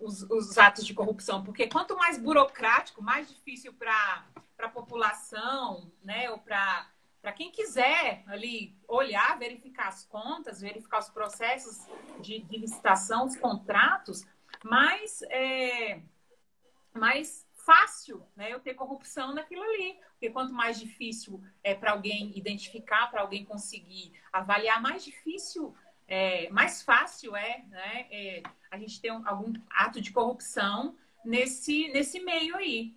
[0.02, 4.24] os, os atos de corrupção, porque quanto mais burocrático, mais difícil para
[4.58, 6.88] a população, né, ou para
[7.20, 11.86] para quem quiser ali olhar, verificar as contas, verificar os processos
[12.20, 14.26] de, de licitação, os contratos,
[14.64, 16.02] mais, é,
[16.92, 20.00] mais fácil né, eu ter corrupção naquilo ali.
[20.10, 25.72] Porque quanto mais difícil é para alguém identificar, para alguém conseguir avaliar, mais difícil
[26.08, 31.88] é, mais fácil é, né, é, a gente ter um, algum ato de corrupção nesse,
[31.92, 32.94] nesse meio aí.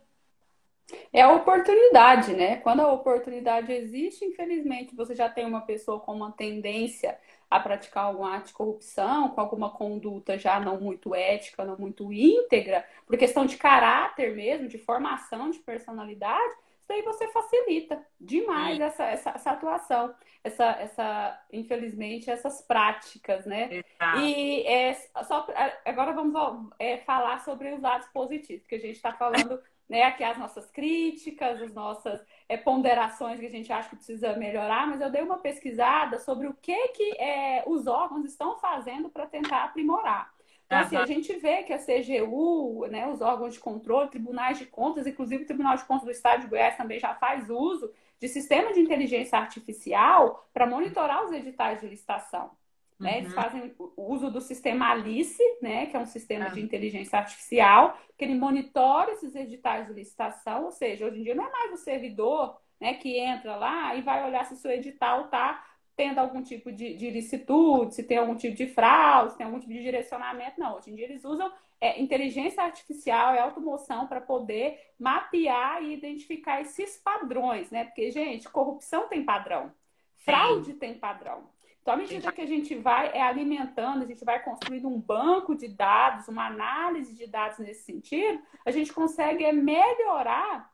[1.12, 2.58] É a oportunidade, né?
[2.58, 7.18] Quando a oportunidade existe, infelizmente, você já tem uma pessoa com uma tendência
[7.50, 12.14] a praticar algum ato de corrupção, com alguma conduta já não muito ética, não muito
[12.14, 18.80] íntegra, por questão de caráter mesmo, de formação de personalidade, isso aí você facilita demais
[18.80, 23.70] essa, essa, essa, atuação, essa, essa, infelizmente, essas práticas, né?
[23.72, 24.20] Exato.
[24.20, 24.94] E é,
[25.24, 25.48] só,
[25.84, 30.24] agora vamos é, falar sobre os lados positivos, porque a gente está falando né, aqui
[30.24, 35.02] as nossas críticas, as nossas é, ponderações que a gente acha que precisa melhorar, mas
[35.02, 39.64] eu dei uma pesquisada sobre o que, que é, os órgãos estão fazendo para tentar
[39.64, 40.35] aprimorar.
[40.66, 44.66] Então, assim, a gente vê que a CGU, né, os órgãos de controle, tribunais de
[44.66, 48.28] contas, inclusive o Tribunal de Contas do Estado de Goiás também já faz uso de
[48.28, 52.52] sistema de inteligência artificial para monitorar os editais de licitação.
[53.00, 53.12] Né?
[53.12, 53.18] Uhum.
[53.18, 55.86] Eles fazem uso do sistema Alice, né?
[55.86, 60.72] que é um sistema de inteligência artificial, que ele monitora esses editais de licitação, ou
[60.72, 64.26] seja, hoje em dia não é mais o servidor né, que entra lá e vai
[64.26, 65.64] olhar se o seu edital está
[65.96, 69.60] tendo algum tipo de, de licitude, se tem algum tipo de fraude, se tem algum
[69.60, 70.60] tipo de direcionamento.
[70.60, 75.94] Não, hoje em dia eles usam é, inteligência artificial e automoção para poder mapear e
[75.94, 77.86] identificar esses padrões, né?
[77.86, 79.72] Porque, gente, corrupção tem padrão,
[80.18, 80.80] fraude Sim.
[80.80, 81.50] tem padrão.
[81.82, 85.56] Então, à medida que a gente vai é, alimentando, a gente vai construindo um banco
[85.56, 90.74] de dados, uma análise de dados nesse sentido, a gente consegue é, melhorar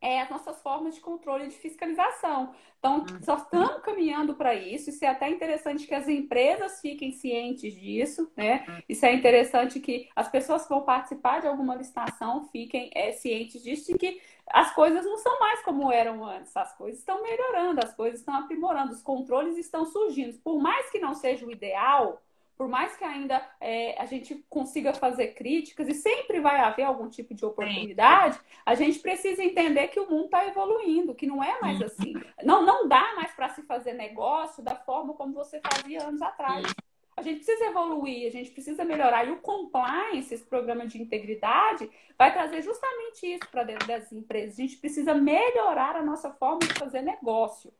[0.00, 2.54] é, as nossas formas de controle e de fiscalização.
[2.78, 3.22] Então, uhum.
[3.22, 4.88] só estamos caminhando para isso.
[4.88, 8.64] Isso é até interessante que as empresas fiquem cientes disso, né?
[8.66, 8.82] Uhum.
[8.88, 13.62] Isso é interessante que as pessoas que vão participar de alguma licitação fiquem é, cientes
[13.62, 17.80] disso e que as coisas não são mais como eram antes, as coisas estão melhorando,
[17.84, 20.38] as coisas estão aprimorando, os controles estão surgindo.
[20.38, 22.20] Por mais que não seja o ideal,
[22.60, 27.08] por mais que ainda é, a gente consiga fazer críticas, e sempre vai haver algum
[27.08, 31.58] tipo de oportunidade, a gente precisa entender que o mundo está evoluindo, que não é
[31.58, 32.12] mais assim.
[32.44, 36.70] Não, não dá mais para se fazer negócio da forma como você fazia anos atrás.
[37.16, 39.26] A gente precisa evoluir, a gente precisa melhorar.
[39.26, 44.58] E o compliance, esse programa de integridade, vai trazer justamente isso para dentro das empresas.
[44.58, 47.72] A gente precisa melhorar a nossa forma de fazer negócio.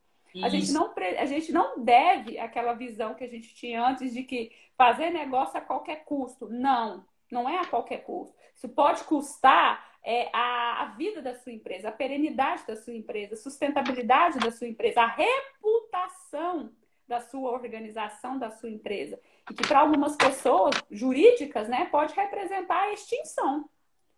[0.43, 4.23] A gente, não, a gente não deve aquela visão que a gente tinha antes de
[4.23, 6.49] que fazer negócio a qualquer custo.
[6.49, 8.35] Não, não é a qualquer custo.
[8.55, 13.35] Isso pode custar é, a, a, vida da sua empresa, a perenidade da sua empresa,
[13.35, 16.73] a sustentabilidade da sua empresa, a reputação
[17.09, 19.21] da sua organização, da sua empresa.
[19.51, 23.69] E que para algumas pessoas jurídicas, né, pode representar a extinção.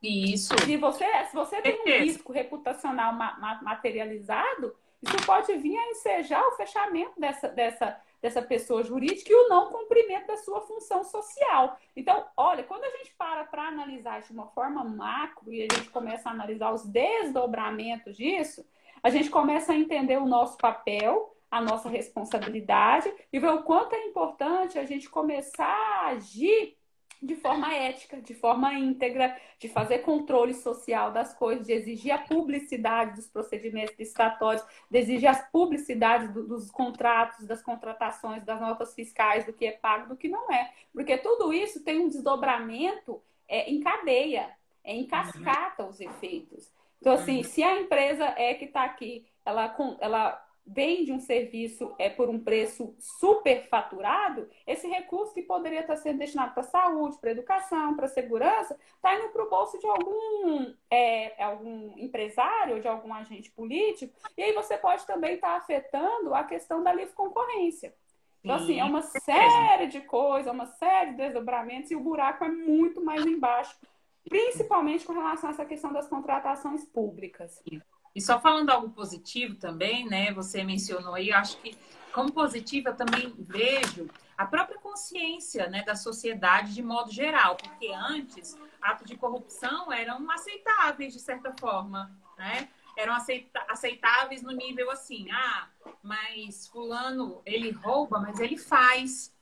[0.02, 0.52] Isso.
[0.64, 5.90] Se você, se você tem um risco reputacional ma ma materializado, isso pode vir a
[5.90, 11.02] ensejar o fechamento dessa, dessa, dessa pessoa jurídica e o não cumprimento da sua função
[11.02, 11.76] social.
[11.96, 15.90] Então, olha, quando a gente para para analisar de uma forma macro e a gente
[15.90, 18.64] começa a analisar os desdobramentos disso,
[19.02, 23.94] a gente começa a entender o nosso papel, a nossa responsabilidade e ver o quanto
[23.94, 26.76] é importante a gente começar a agir
[27.22, 32.18] de forma ética, de forma íntegra, de fazer controle social das coisas, de exigir a
[32.18, 38.92] publicidade dos procedimentos licitatórios, de exigir as publicidades do, dos contratos, das contratações, das notas
[38.92, 40.72] fiscais, do que é pago, do que não é.
[40.92, 44.50] Porque tudo isso tem um desdobramento é, em cadeia,
[44.82, 46.72] é em cascata os efeitos.
[47.00, 47.44] Então, assim, uhum.
[47.44, 52.38] se a empresa é que está aqui, ela, ela vende um serviço é, por um
[52.38, 58.78] preço superfaturado, esse recurso que poderia estar sendo destinado para saúde, para educação, para segurança,
[58.94, 64.42] está indo para o bolso de algum, é, algum empresário, de algum agente político, e
[64.42, 67.94] aí você pode também estar afetando a questão da livre concorrência.
[68.42, 72.48] Então, assim, é uma série de coisas, uma série de desdobramentos, e o buraco é
[72.48, 73.76] muito mais embaixo,
[74.28, 77.62] principalmente com relação a essa questão das contratações públicas.
[78.14, 80.32] E só falando algo positivo também, né?
[80.32, 81.76] Você mencionou aí, acho que
[82.12, 87.90] como positivo eu também vejo a própria consciência né, da sociedade de modo geral, porque
[87.92, 92.68] antes atos de corrupção eram aceitáveis de certa forma, né?
[92.96, 93.14] Eram
[93.68, 95.68] aceitáveis no nível assim, ah,
[96.02, 99.34] mas fulano ele rouba, mas ele faz,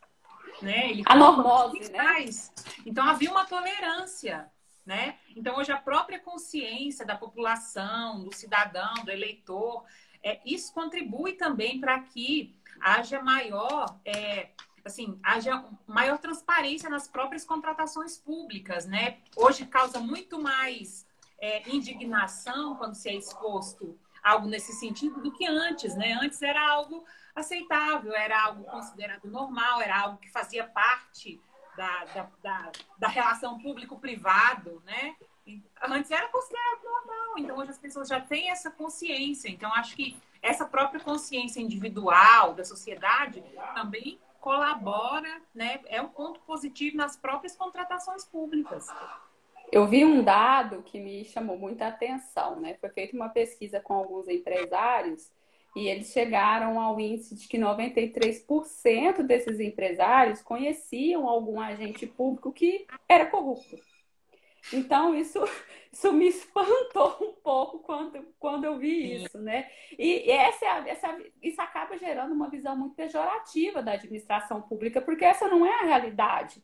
[0.62, 0.90] né?
[0.90, 1.98] Ele a normose, né?
[1.98, 2.52] faz.
[2.87, 4.48] Então havia uma tolerância
[4.84, 5.18] né?
[5.36, 9.84] Então, hoje, a própria consciência da população, do cidadão, do eleitor,
[10.22, 14.50] é, isso contribui também para que haja maior, é,
[14.85, 19.18] assim, haja maior transparência nas próprias contratações públicas, né?
[19.37, 21.06] Hoje causa muito mais
[21.38, 26.12] é, indignação quando se é exposto algo nesse sentido do que antes, né?
[26.20, 27.04] Antes era algo
[27.35, 31.40] aceitável, era algo considerado normal, era algo que fazia parte
[31.77, 35.14] da, da, da, da relação público-privado, né?
[35.83, 37.38] Antes era considerado normal.
[37.38, 39.48] Então, hoje as pessoas já têm essa consciência.
[39.48, 43.42] Então, acho que essa própria consciência individual da sociedade
[43.75, 45.81] também colabora, né?
[45.87, 48.87] É um ponto positivo nas próprias contratações públicas.
[49.71, 52.75] Eu vi um dado que me chamou muita atenção, né?
[52.81, 55.31] Foi feita uma pesquisa com alguns empresários
[55.75, 62.87] e eles chegaram ao índice de que 93% desses empresários conheciam algum agente público que
[63.08, 63.79] era corrupto.
[64.73, 65.38] Então, isso,
[65.92, 69.71] isso me espantou um pouco quando, quando eu vi isso, né?
[69.98, 75.48] E essa, essa, isso acaba gerando uma visão muito pejorativa da administração pública, porque essa
[75.48, 76.62] não é a realidade.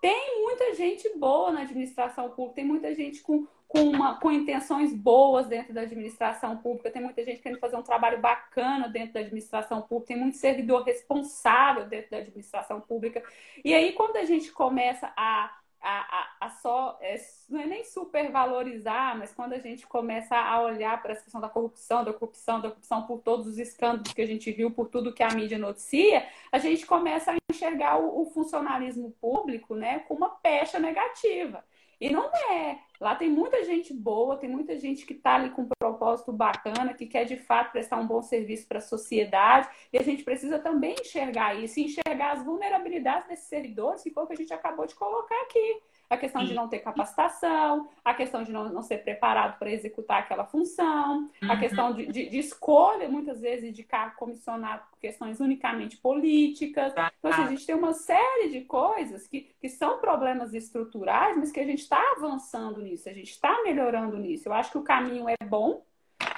[0.00, 4.94] Tem muita gente boa na administração pública, tem muita gente com, com, uma, com intenções
[4.94, 9.20] boas dentro da administração pública, tem muita gente querendo fazer um trabalho bacana dentro da
[9.20, 13.20] administração pública, tem muito servidor responsável dentro da administração pública.
[13.64, 15.52] E aí, quando a gente começa a
[15.86, 17.14] a, a, a, só, é,
[17.46, 21.48] não é nem supervalorizar, mas quando a gente começa a olhar para essa questão da
[21.50, 25.12] corrupção, da corrupção, da corrupção por todos os escândalos que a gente viu, por tudo
[25.12, 30.14] que a mídia noticia, a gente começa a enxergar o, o funcionalismo público né, com
[30.14, 31.62] uma pecha negativa.
[32.04, 32.80] E não é.
[33.00, 36.92] Lá tem muita gente boa, tem muita gente que está ali com um propósito bacana,
[36.92, 39.70] que quer de fato prestar um bom serviço para a sociedade.
[39.90, 44.26] E a gente precisa também enxergar isso, enxergar as vulnerabilidades desses servidores, que foi o
[44.26, 48.42] que a gente acabou de colocar aqui a questão de não ter capacitação, a questão
[48.42, 51.50] de não, não ser preparado para executar aquela função, uhum.
[51.50, 56.92] a questão de, de, de, escolha, muitas vezes, de cargo comissionado por questões unicamente políticas.
[57.18, 61.50] Então, assim, a gente tem uma série de coisas que, que são problemas estruturais, mas
[61.50, 64.48] que a gente está avançando nisso, a gente está melhorando nisso.
[64.48, 65.84] Eu acho que o caminho é bom,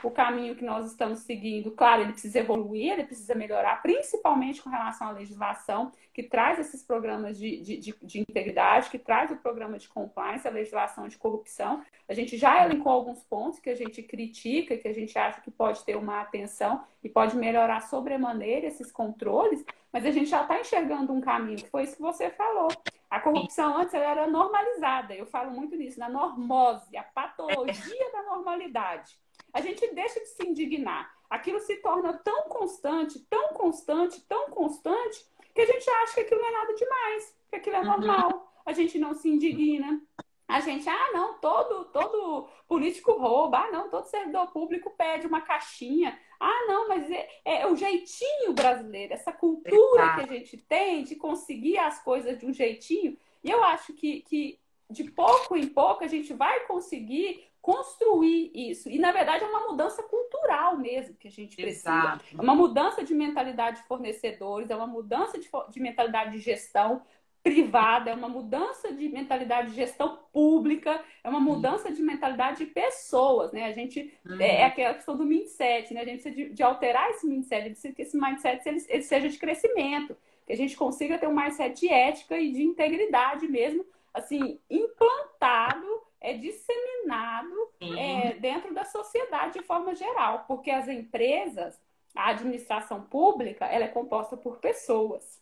[0.06, 4.70] o caminho que nós estamos seguindo, claro, ele precisa evoluir, ele precisa melhorar, principalmente com
[4.70, 9.36] relação à legislação, que traz esses programas de, de, de, de integridade, que traz o
[9.36, 11.82] programa de compliance, a legislação de corrupção.
[12.08, 15.50] A gente já elencou alguns pontos que a gente critica, que a gente acha que
[15.50, 20.60] pode ter uma atenção e pode melhorar sobremaneira esses controles, mas a gente já está
[20.60, 22.68] enxergando um caminho, que foi isso que você falou.
[23.10, 29.18] A corrupção antes era normalizada, eu falo muito nisso, na normose, a patologia da normalidade
[29.56, 31.10] a gente deixa de se indignar.
[31.30, 36.42] Aquilo se torna tão constante, tão constante, tão constante, que a gente acha que aquilo
[36.42, 37.86] não é nada demais, que aquilo é uhum.
[37.86, 38.52] normal.
[38.66, 40.02] A gente não se indigna.
[40.46, 45.40] A gente, ah, não, todo, todo político rouba, ah, não, todo servidor público pede uma
[45.40, 46.20] caixinha.
[46.38, 50.18] Ah, não, mas é, é o jeitinho brasileiro, essa cultura Exato.
[50.18, 53.16] que a gente tem de conseguir as coisas de um jeitinho.
[53.42, 58.88] E eu acho que, que de pouco em pouco a gente vai conseguir construir isso.
[58.88, 61.90] E, na verdade, é uma mudança cultural mesmo que a gente precisa.
[61.90, 62.24] Exato.
[62.38, 67.02] É uma mudança de mentalidade de fornecedores, é uma mudança de, de mentalidade de gestão
[67.42, 72.66] privada, é uma mudança de mentalidade de gestão pública, é uma mudança de mentalidade de
[72.66, 73.64] pessoas, né?
[73.64, 74.40] A gente uhum.
[74.40, 76.02] é, é aquela questão do mindset, né?
[76.02, 79.28] A gente precisa de, de alterar esse mindset, precisa que esse mindset ele, ele, seja
[79.28, 83.84] de crescimento, que a gente consiga ter um mindset de ética e de integridade mesmo,
[84.14, 91.80] assim, implantado é disseminado é, dentro da sociedade de forma geral, porque as empresas,
[92.16, 95.40] a administração pública, ela é composta por pessoas.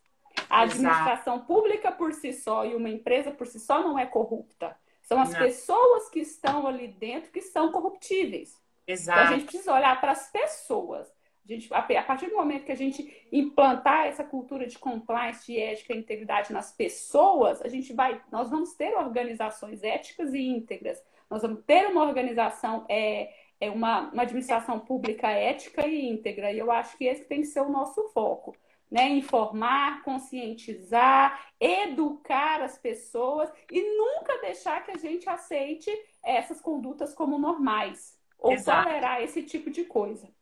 [0.51, 1.47] A administração Exato.
[1.47, 4.76] pública por si só e uma empresa por si só não é corrupta.
[5.03, 5.39] São as não.
[5.39, 8.61] pessoas que estão ali dentro que são corruptíveis.
[8.87, 9.20] Exato.
[9.20, 11.11] Então, a gente precisa olhar para as pessoas.
[11.45, 15.61] A, gente, a partir do momento que a gente implantar essa cultura de compliance, de
[15.61, 21.03] ética e integridade nas pessoas, a gente vai, nós vamos ter organizações éticas e íntegras.
[21.28, 23.30] Nós vamos ter uma organização, é,
[23.61, 26.51] é uma, uma administração pública ética e íntegra.
[26.51, 28.57] E eu acho que esse tem que ser o nosso foco.
[28.90, 29.09] Né?
[29.11, 35.90] Informar, conscientizar, educar as pessoas e nunca deixar que a gente aceite
[36.22, 38.88] essas condutas como normais ou Exato.
[38.88, 40.32] tolerar esse tipo de coisa.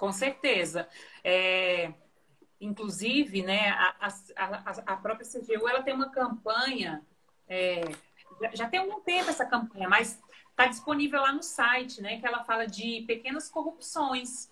[0.00, 0.88] Com certeza.
[1.22, 1.92] É,
[2.58, 7.02] inclusive, né, a, a, a, própria CGU ela tem uma campanha,
[7.46, 7.82] é,
[8.54, 12.42] já tem algum tempo essa campanha, mas está disponível lá no site, né, que ela
[12.44, 14.50] fala de pequenas corrupções.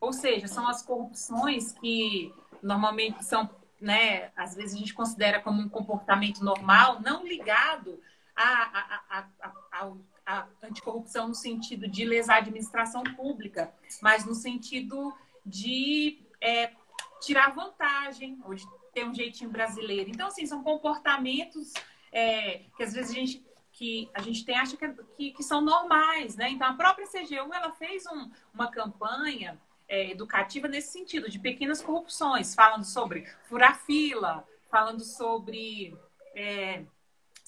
[0.00, 2.32] Ou seja, são as corrupções que
[2.62, 8.00] normalmente são, né, às vezes a gente considera como um comportamento normal, não ligado
[8.36, 8.44] a,
[8.78, 15.14] a, a, ao a anticorrupção no sentido de lesar a administração pública, mas no sentido
[15.44, 16.72] de é,
[17.20, 20.10] tirar vantagem, ou de ter um jeitinho brasileiro.
[20.10, 21.72] Então, assim, são comportamentos
[22.12, 23.44] é, que às vezes a gente
[23.74, 26.48] que a gente tem acha que, que, que, são normais, né?
[26.48, 31.82] Então a própria CGU ela fez um, uma campanha é, educativa nesse sentido de pequenas
[31.82, 35.92] corrupções, falando sobre furar fila, falando sobre
[36.36, 36.84] é,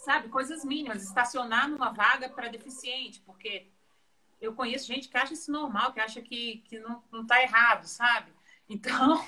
[0.06, 0.28] sabe?
[0.28, 3.66] Coisas mínimas, estacionar numa vaga para deficiente, porque
[4.40, 7.84] eu conheço gente que acha isso normal, que acha que, que não, não tá errado,
[7.84, 8.32] sabe?
[8.68, 9.24] Então,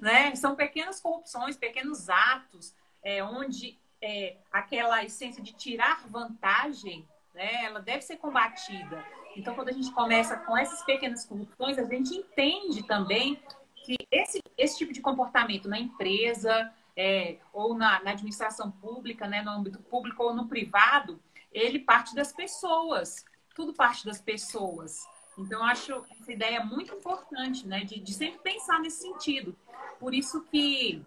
[0.00, 7.64] né, são pequenas corrupções, pequenos atos, é, onde é, aquela essência de tirar vantagem, né,
[7.66, 9.06] ela deve ser combatida.
[9.36, 13.40] Então, quando a gente começa com essas pequenas corrupções, a gente entende também
[13.84, 19.42] que esse, esse tipo de comportamento na empresa é, ou na, na, administração pública, né,
[19.42, 21.20] no âmbito público ou no privado,
[21.52, 23.24] ele parte das pessoas.
[23.54, 25.06] Tudo parte das pessoas.
[25.38, 29.56] Então, acho essa ideia muito importante, né, de, de sempre pensar nesse sentido.
[29.98, 31.04] Por isso que,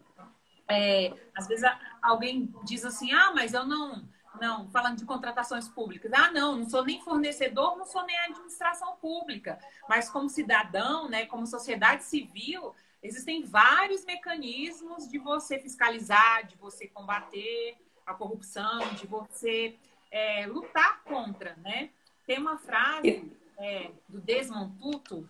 [0.68, 1.70] é, às vezes,
[2.02, 4.04] alguém diz assim, ah, mas eu não
[4.40, 6.12] não, falando de contratações públicas.
[6.14, 9.60] Ah, não, não sou nem fornecedor, não sou nem administração pública.
[9.88, 12.74] Mas como cidadão, né, como sociedade civil,
[13.06, 17.76] existem vários mecanismos de você fiscalizar, de você combater
[18.06, 19.76] a corrupção, de você
[20.12, 21.90] é, lutar contra, né?
[22.26, 25.28] Tem uma frase é, do Desmond Tutu,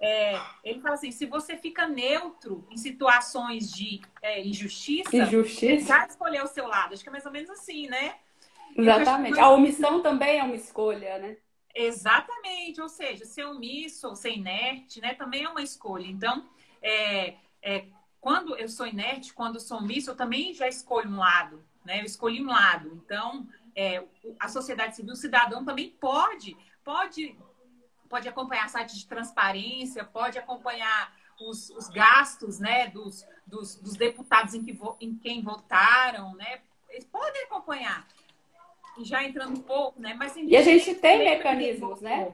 [0.00, 6.06] é, ele fala assim: se você fica neutro em situações de é, injustiça, injustiça, já
[6.06, 6.94] escolheu o seu lado.
[6.94, 8.14] Acho que é mais ou menos assim, né?
[8.74, 9.38] Exatamente.
[9.38, 11.36] A omissão também é uma escolha, né?
[11.74, 16.06] Exatamente, ou seja, ser omisso ou ser inerte, né, também é uma escolha.
[16.06, 16.44] Então,
[16.82, 17.86] é, é,
[18.20, 22.00] quando eu sou inerte, quando eu sou omisso, eu também já escolho um lado, né?
[22.00, 23.00] Eu escolhi um lado.
[23.04, 24.04] Então, é,
[24.38, 27.36] a sociedade civil, o cidadão também pode, pode,
[28.08, 34.54] pode acompanhar sites de transparência, pode acompanhar os, os gastos, né, dos, dos, dos deputados
[34.54, 36.60] em, que, em quem votaram, né?
[36.88, 38.06] Eles podem acompanhar
[39.02, 40.14] já entrando um pouco, né?
[40.14, 42.32] Mas e a gente tem mecanismos, né?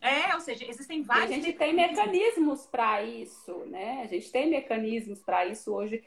[0.00, 1.30] É, ou seja, existem vários.
[1.30, 4.00] E a gente tem mecanismos para isso, né?
[4.02, 6.02] A gente tem mecanismos para isso hoje.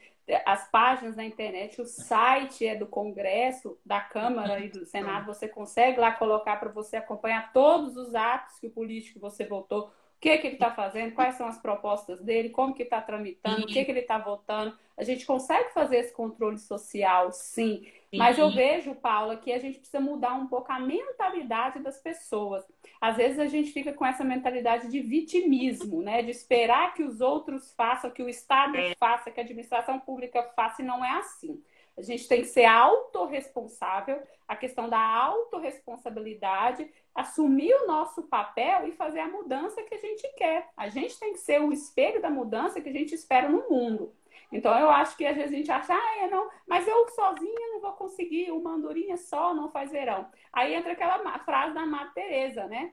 [0.45, 5.49] As páginas na internet, o site é do Congresso, da Câmara e do Senado, você
[5.49, 9.91] consegue lá colocar para você acompanhar todos os atos que o político você votou, o
[10.21, 13.67] que, que ele está fazendo, quais são as propostas dele, como que está tramitando, o
[13.67, 14.75] que, que ele está votando.
[14.95, 17.85] A gente consegue fazer esse controle social, sim.
[18.17, 22.63] Mas eu vejo, Paula, que a gente precisa mudar um pouco a mentalidade das pessoas.
[23.01, 26.21] Às vezes a gente fica com essa mentalidade de vitimismo, né?
[26.21, 28.95] De esperar que os outros façam, que o Estado é.
[28.95, 31.61] faça, que a administração pública faça, e não é assim.
[31.95, 38.91] A gente tem que ser autorresponsável, a questão da autorresponsabilidade, assumir o nosso papel e
[38.91, 40.69] fazer a mudança que a gente quer.
[40.75, 44.13] A gente tem que ser o espelho da mudança que a gente espera no mundo.
[44.53, 47.69] Então eu acho que às vezes a gente acha, ah, eu não, mas eu sozinha
[47.71, 50.29] não vou conseguir, uma andorinha só não faz verão.
[50.51, 52.91] Aí entra aquela frase da Mata Teresa, né?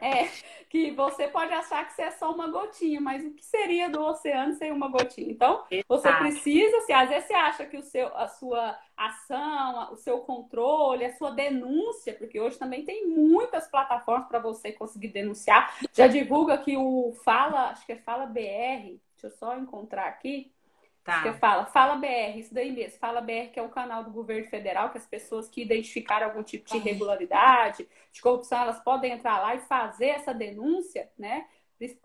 [0.00, 0.28] É,
[0.68, 4.02] que você pode achar que você é só uma gotinha, mas o que seria do
[4.02, 5.30] oceano sem uma gotinha?
[5.30, 9.96] Então, você precisa, se às vezes você acha que o seu, a sua ação, o
[9.96, 15.74] seu controle, a sua denúncia, porque hoje também tem muitas plataformas para você conseguir denunciar.
[15.92, 20.53] Já divulga que o Fala, acho que é Fala BR, deixa eu só encontrar aqui.
[21.04, 21.22] Tá.
[21.22, 22.98] Que fala, fala BR, isso daí mesmo.
[22.98, 26.42] Fala BR, que é o canal do governo federal, que as pessoas que identificaram algum
[26.42, 31.46] tipo de irregularidade, de corrupção, elas podem entrar lá e fazer essa denúncia, né?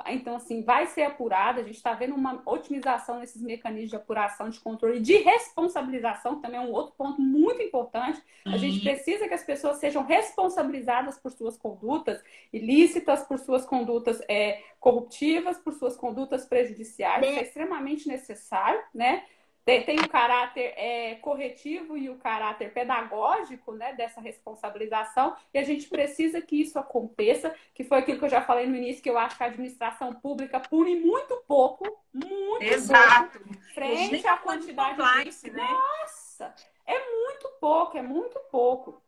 [0.08, 1.62] Então, assim, vai ser apurada.
[1.62, 6.42] A gente está vendo uma otimização nesses mecanismos de apuração, de controle, de responsabilização, que
[6.42, 8.22] também é um outro ponto muito importante.
[8.46, 8.84] A gente uhum.
[8.84, 15.58] precisa que as pessoas sejam responsabilizadas por suas condutas ilícitas, por suas condutas é, corruptivas,
[15.58, 17.26] por suas condutas prejudiciais.
[17.26, 19.24] Isso é extremamente necessário, né?
[19.70, 25.64] Tem, tem o caráter é, corretivo e o caráter pedagógico né, dessa responsabilização, e a
[25.64, 29.10] gente precisa que isso aconteça, que foi aquilo que eu já falei no início, que
[29.12, 33.40] eu acho que a administração pública pune muito pouco, muito Exato.
[33.40, 34.98] pouco, frente à quantidade
[35.40, 35.52] de...
[35.52, 35.68] né?
[35.70, 36.52] Nossa,
[36.88, 39.00] é muito pouco, é muito pouco.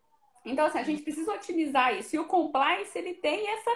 [0.46, 2.16] Então, assim, a gente precisa otimizar isso.
[2.16, 3.72] E o compliance, ele tem essa,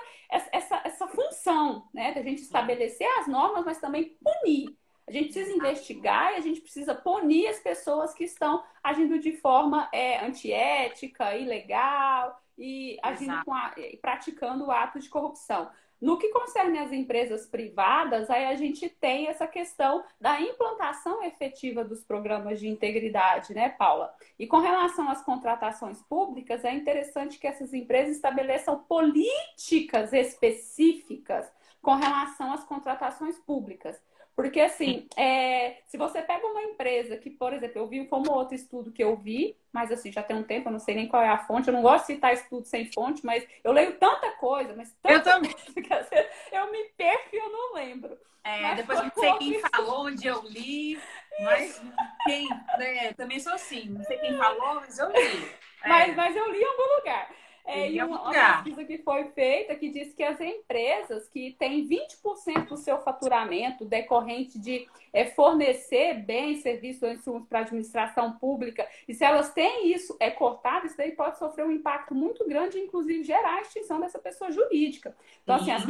[0.52, 2.12] essa, essa função, né?
[2.14, 4.76] Da gente estabelecer as normas, mas também punir.
[5.08, 9.34] A gente precisa investigar e a gente precisa punir as pessoas que estão agindo de
[9.34, 15.70] forma é, antiética, ilegal e agindo com a, e praticando atos de corrupção.
[16.01, 21.86] No que concerne as empresas privadas, aí a gente tem essa questão da implantação efetiva
[21.86, 24.14] dos programas de integridade, né, Paula?
[24.38, 31.49] E com relação às contratações públicas, é interessante que essas empresas estabeleçam políticas específicas
[31.82, 34.01] com relação às contratações públicas.
[34.36, 38.54] Porque, assim, é, se você pega uma empresa que, por exemplo, eu vi como outro
[38.54, 41.24] estudo que eu vi, mas assim, já tem um tempo, eu não sei nem qual
[41.24, 44.32] é a fonte, eu não gosto de citar estudo sem fonte, mas eu leio tanta
[44.32, 45.52] coisa, mas tanta eu também.
[45.52, 48.18] Coisa, eu me perco e eu não lembro.
[48.44, 51.00] É, mas depois não sei quem falou, onde eu li,
[51.40, 51.82] mas
[52.26, 55.50] quem, né, também sou assim, não sei quem falou, mas eu li.
[55.82, 55.88] É.
[55.90, 57.30] Mas, mas eu li em algum lugar.
[57.66, 61.88] É, e uma, uma pesquisa que foi feita que diz que as empresas que têm
[61.88, 68.34] 20% do seu faturamento decorrente de é, fornecer bens, serviços ou insumos para a administração
[68.34, 72.47] pública, e se elas têm isso é cortado, isso daí pode sofrer um impacto muito
[72.47, 75.16] grande, inclusive gerar a extinção dessa pessoa jurídica.
[75.41, 75.84] Então, assim, as,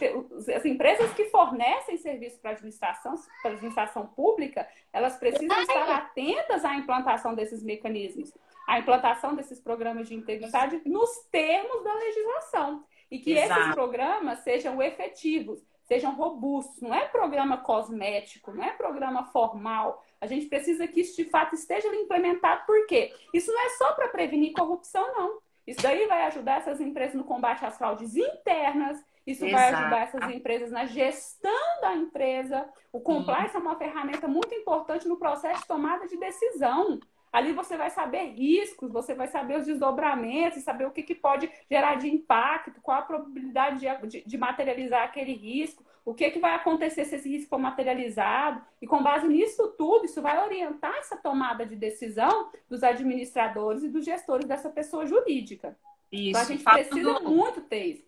[0.49, 6.63] as empresas que fornecem serviços para a administração, para administração pública, elas precisam estar atentas
[6.63, 8.31] à implantação desses mecanismos
[8.67, 12.83] a implantação desses programas de integridade nos termos da legislação.
[13.09, 13.61] E que Exato.
[13.61, 16.81] esses programas sejam efetivos, sejam robustos.
[16.81, 20.03] Não é programa cosmético, não é programa formal.
[20.19, 22.65] A gente precisa que isso de fato esteja implementado.
[22.65, 23.13] Por quê?
[23.33, 25.39] Isso não é só para prevenir corrupção, não.
[25.67, 29.61] Isso daí vai ajudar essas empresas no combate às fraudes internas, isso Exato.
[29.61, 32.69] vai ajudar essas empresas na gestão da empresa.
[32.91, 36.99] O compliance é uma ferramenta muito importante no processo de tomada de decisão.
[37.35, 41.51] Ali você vai saber riscos, você vai saber os desdobramentos, saber o que, que pode
[41.69, 46.39] gerar de impacto, qual a probabilidade de, de, de materializar aquele risco, o que, que
[46.39, 48.61] vai acontecer se esse risco for materializado.
[48.81, 53.89] E com base nisso tudo, isso vai orientar essa tomada de decisão dos administradores e
[53.89, 55.77] dos gestores dessa pessoa jurídica.
[56.09, 58.05] Isso, então a gente precisa muito ter isso.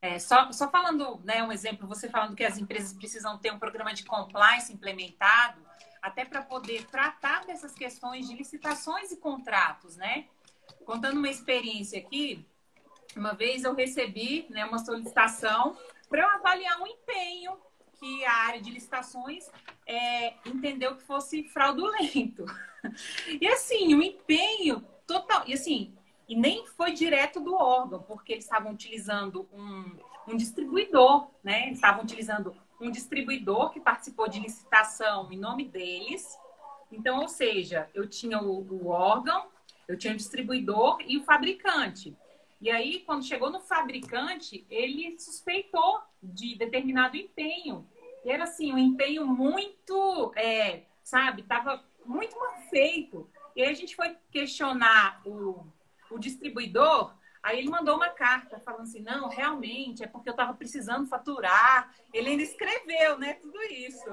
[0.00, 3.58] É, só, só falando, né, um exemplo, você falando que as empresas precisam ter um
[3.60, 5.60] programa de compliance implementado,
[6.02, 10.26] até para poder tratar dessas questões de licitações e contratos, né?
[10.84, 12.44] Contando uma experiência aqui,
[13.16, 15.76] uma vez eu recebi né, uma solicitação
[16.08, 17.56] para eu avaliar um empenho
[17.98, 19.48] que a área de licitações
[19.86, 22.44] é, entendeu que fosse fraudulento.
[23.40, 25.44] E assim, o empenho total.
[25.46, 25.94] E assim,
[26.28, 31.70] e nem foi direto do órgão, porque eles estavam utilizando um, um distribuidor, né?
[31.70, 36.36] estavam utilizando um distribuidor que participou de licitação em nome deles.
[36.90, 39.46] Então, ou seja, eu tinha o, o órgão,
[39.86, 42.16] eu tinha o distribuidor e o fabricante.
[42.60, 47.88] E aí, quando chegou no fabricante, ele suspeitou de determinado empenho.
[48.24, 53.28] E era assim, um empenho muito, é, sabe, estava muito mal feito.
[53.54, 55.66] E aí a gente foi questionar o,
[56.10, 60.54] o distribuidor, Aí ele mandou uma carta falando assim: não, realmente, é porque eu estava
[60.54, 61.92] precisando faturar.
[62.12, 63.34] Ele ainda escreveu, né?
[63.34, 64.08] Tudo isso.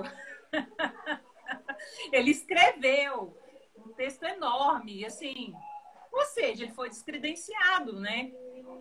[2.12, 3.38] ele escreveu
[3.78, 5.54] um texto enorme, assim.
[6.12, 8.32] Ou seja, ele foi descredenciado, né?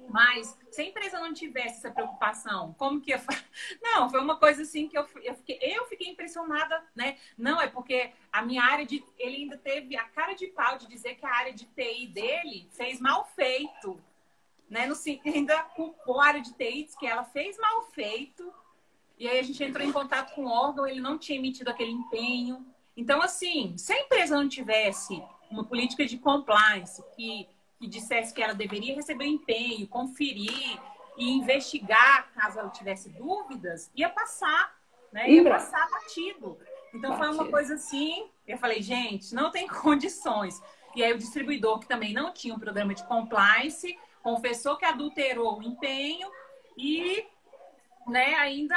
[0.08, 3.22] Mas se a empresa não tivesse essa preocupação, como que ia
[3.82, 7.18] Não, foi uma coisa assim que eu, eu, fiquei, eu fiquei impressionada, né?
[7.36, 9.04] Não, é porque a minha área de.
[9.18, 12.66] Ele ainda teve a cara de pau de dizer que a área de TI dele
[12.72, 14.00] fez mal feito
[14.68, 14.86] né?
[14.86, 14.94] No,
[15.24, 18.52] ainda culpou a área de TI, que ela fez mal feito.
[19.18, 21.90] E aí a gente entrou em contato com o órgão, ele não tinha emitido aquele
[21.90, 22.64] empenho.
[22.96, 27.48] Então, assim, se a empresa não tivesse uma política de compliance que,
[27.78, 30.78] que dissesse que ela deveria receber o empenho, conferir
[31.16, 34.76] e investigar caso ela tivesse dúvidas, ia passar,
[35.12, 35.28] né?
[35.28, 36.58] Ia passar batido.
[36.94, 37.34] Então batido.
[37.34, 40.60] foi uma coisa assim, eu falei, gente, não tem condições.
[40.94, 43.98] E aí o distribuidor, que também não tinha um programa de compliance,
[44.28, 46.30] confessou que adulterou o empenho
[46.76, 47.24] e
[48.06, 48.76] né, ainda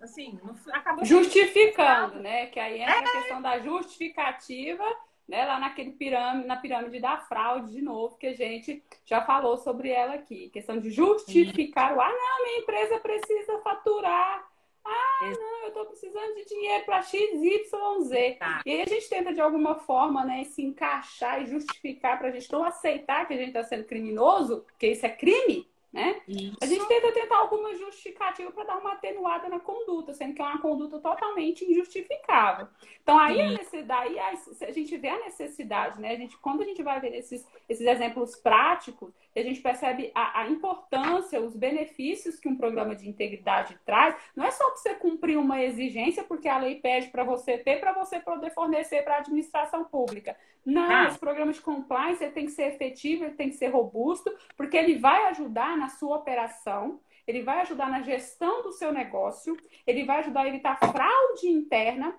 [0.00, 0.38] assim,
[0.72, 2.46] acabou justificando, né?
[2.46, 2.98] Que aí entra é.
[2.98, 4.84] a questão da justificativa,
[5.28, 9.56] né, lá naquele pirâmide, na pirâmide da fraude de novo, que a gente já falou
[9.56, 14.51] sobre ela aqui, questão de justificar, o, ah, não, minha empresa precisa faturar.
[14.84, 18.36] Ah, não, eu estou precisando de dinheiro para X, Y, Z.
[18.38, 18.62] Tá.
[18.66, 22.30] E aí a gente tenta, de alguma forma, né, se encaixar e justificar para a
[22.32, 26.22] gente não aceitar que a gente está sendo criminoso, porque isso é crime, né?
[26.26, 26.56] Isso.
[26.62, 30.44] A gente tenta tentar alguma justificativa para dar uma atenuada na conduta, sendo que é
[30.44, 32.66] uma conduta totalmente injustificável.
[33.02, 36.12] Então, aí a necessidade, a gente vê a necessidade, né?
[36.12, 40.42] A gente, quando a gente vai ver esses, esses exemplos práticos, a gente percebe a,
[40.42, 44.14] a, importância, os benefícios que um programa de integridade traz.
[44.36, 47.80] Não é só para você cumprir uma exigência, porque a lei pede para você ter,
[47.80, 50.36] para você poder fornecer para a administração pública.
[50.64, 51.08] Não, ah.
[51.08, 54.96] esse programa de compliance tem que ser efetivo, ele tem que ser robusto, porque ele
[54.96, 60.20] vai ajudar na sua operação, ele vai ajudar na gestão do seu negócio, ele vai
[60.20, 62.14] ajudar a evitar fraude interna,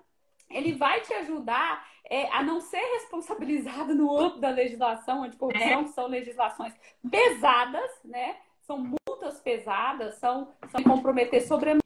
[0.50, 5.84] ele vai te ajudar é, a não ser responsabilizado no âmbito da legislação anticorrupção, é.
[5.84, 6.74] que são legislações
[7.10, 8.36] pesadas, né?
[8.60, 11.78] São multas pesadas, são, são comprometer sobre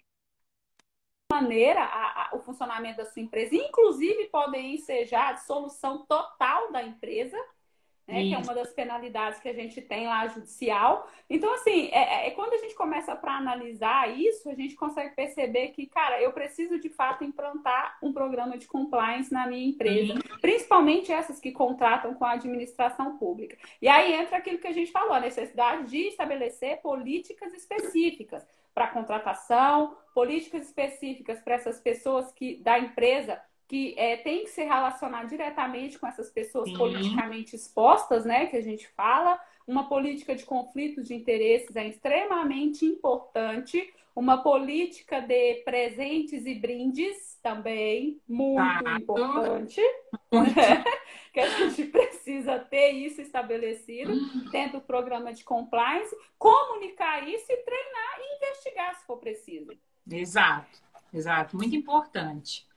[1.32, 6.82] maneira a, a, o funcionamento da sua empresa, inclusive podem ensejar a dissolução total da
[6.82, 7.38] empresa,
[8.08, 11.06] né, que é uma das penalidades que a gente tem lá judicial.
[11.28, 15.14] Então, assim, é, é, é quando a gente começa para analisar isso, a gente consegue
[15.14, 20.14] perceber que, cara, eu preciso de fato implantar um programa de compliance na minha empresa,
[20.40, 23.58] principalmente essas que contratam com a administração pública.
[23.82, 28.86] E aí entra aquilo que a gente falou, a necessidade de estabelecer políticas específicas para
[28.86, 33.38] contratação, políticas específicas para essas pessoas que da empresa
[33.68, 36.76] que é, tem que se relacionar diretamente com essas pessoas Sim.
[36.76, 38.46] politicamente expostas, né?
[38.46, 39.38] Que a gente fala.
[39.66, 43.92] Uma política de conflitos de interesses é extremamente importante.
[44.16, 49.80] Uma política de presentes e brindes também, muito importante.
[51.32, 54.12] que a gente precisa ter isso estabelecido
[54.50, 59.72] dentro do programa de compliance, comunicar isso e treinar e investigar se for preciso.
[60.10, 60.80] Exato,
[61.12, 61.56] exato.
[61.56, 62.67] Muito importante.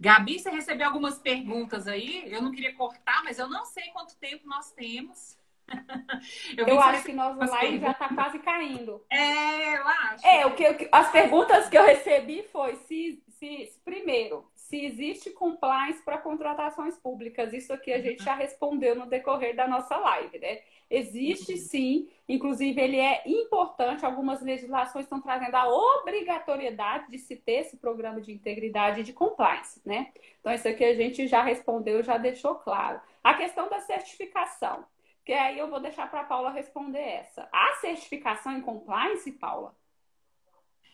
[0.00, 2.24] Gabi, você recebeu algumas perguntas aí.
[2.32, 5.38] Eu não queria cortar, mas eu não sei quanto tempo nós temos.
[6.56, 9.04] eu, eu acho que nosso live já está quase caindo.
[9.10, 10.26] É, eu acho.
[10.26, 16.02] É, o que, as perguntas que eu recebi foi se, se primeiro, se existe compliance
[16.02, 17.52] para contratações públicas.
[17.52, 20.60] Isso aqui a gente já respondeu no decorrer da nossa live, né?
[20.90, 24.04] Existe sim, inclusive ele é importante.
[24.04, 29.12] Algumas legislações estão trazendo a obrigatoriedade de se ter esse programa de integridade e de
[29.12, 30.12] compliance, né?
[30.40, 33.00] Então, isso aqui a gente já respondeu, já deixou claro.
[33.22, 34.84] A questão da certificação,
[35.24, 37.48] que aí eu vou deixar para a Paula responder essa.
[37.52, 39.76] A certificação em compliance, Paula?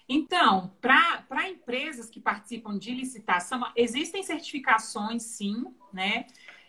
[0.08, 6.26] Então, para empresas que participam de licitação, existem certificações, sim, né?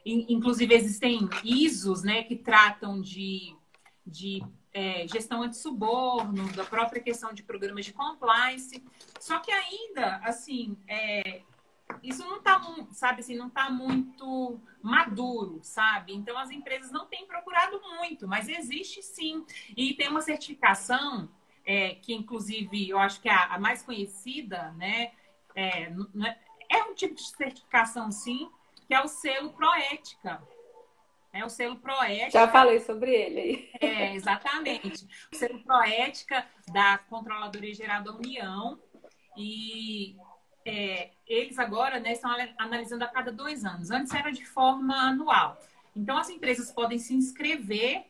[0.10, 3.54] Inclusive, existem ISOs, né, que tratam de,
[4.06, 4.42] de
[4.74, 8.82] é, gestão anti-suborno, da própria questão de programas de compliance.
[9.20, 11.42] Só que ainda, assim, é,
[12.02, 12.62] isso não está,
[12.94, 16.14] sabe, assim, não está muito maduro, sabe?
[16.14, 19.46] Então, as empresas não têm procurado muito, mas existe sim.
[19.76, 21.30] E tem uma certificação,
[21.66, 25.12] é, que inclusive eu acho que é a, a mais conhecida, né?
[25.54, 26.38] É, é,
[26.70, 28.50] é um tipo de certificação, sim,
[28.88, 30.42] que é o selo Proética.
[31.34, 32.32] É o selo Proética.
[32.32, 33.70] Já falei sobre ele aí.
[33.82, 35.08] É, exatamente.
[35.32, 38.80] O selo Proética da Controladoria Geral da União.
[39.36, 40.16] E
[40.66, 43.92] é, eles agora né, estão analisando a cada dois anos.
[43.92, 45.62] Antes era de forma anual.
[45.96, 48.06] Então, as empresas podem se inscrever,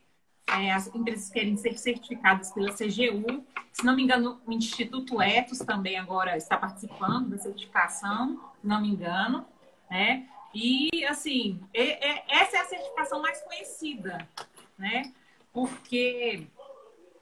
[0.48, 3.46] é, as empresas querem ser certificadas pela CGU.
[3.72, 8.82] Se não me engano, o Instituto Etos também agora está participando da certificação, se não
[8.82, 9.46] me engano.
[9.90, 10.28] Né?
[10.60, 14.28] E, assim, é, é, essa é a certificação mais conhecida,
[14.76, 15.14] né?
[15.54, 16.48] Porque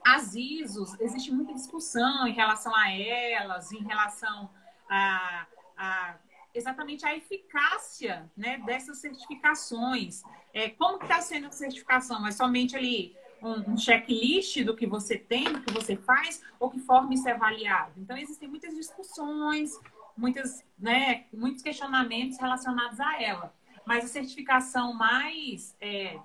[0.05, 4.49] as ISOs, existe muita discussão em relação a elas, em relação
[4.89, 6.15] a, a
[6.53, 10.23] exatamente a eficácia né, dessas certificações.
[10.53, 12.25] É, como está sendo a certificação?
[12.25, 16.69] É somente ali um, um, checklist do que você tem, do que você faz, ou
[16.69, 17.91] que forma isso é avaliado?
[17.97, 19.77] Então, existem muitas discussões,
[20.17, 23.53] muitas, né, muitos questionamentos relacionados a ela.
[23.85, 26.19] Mas a certificação mais é,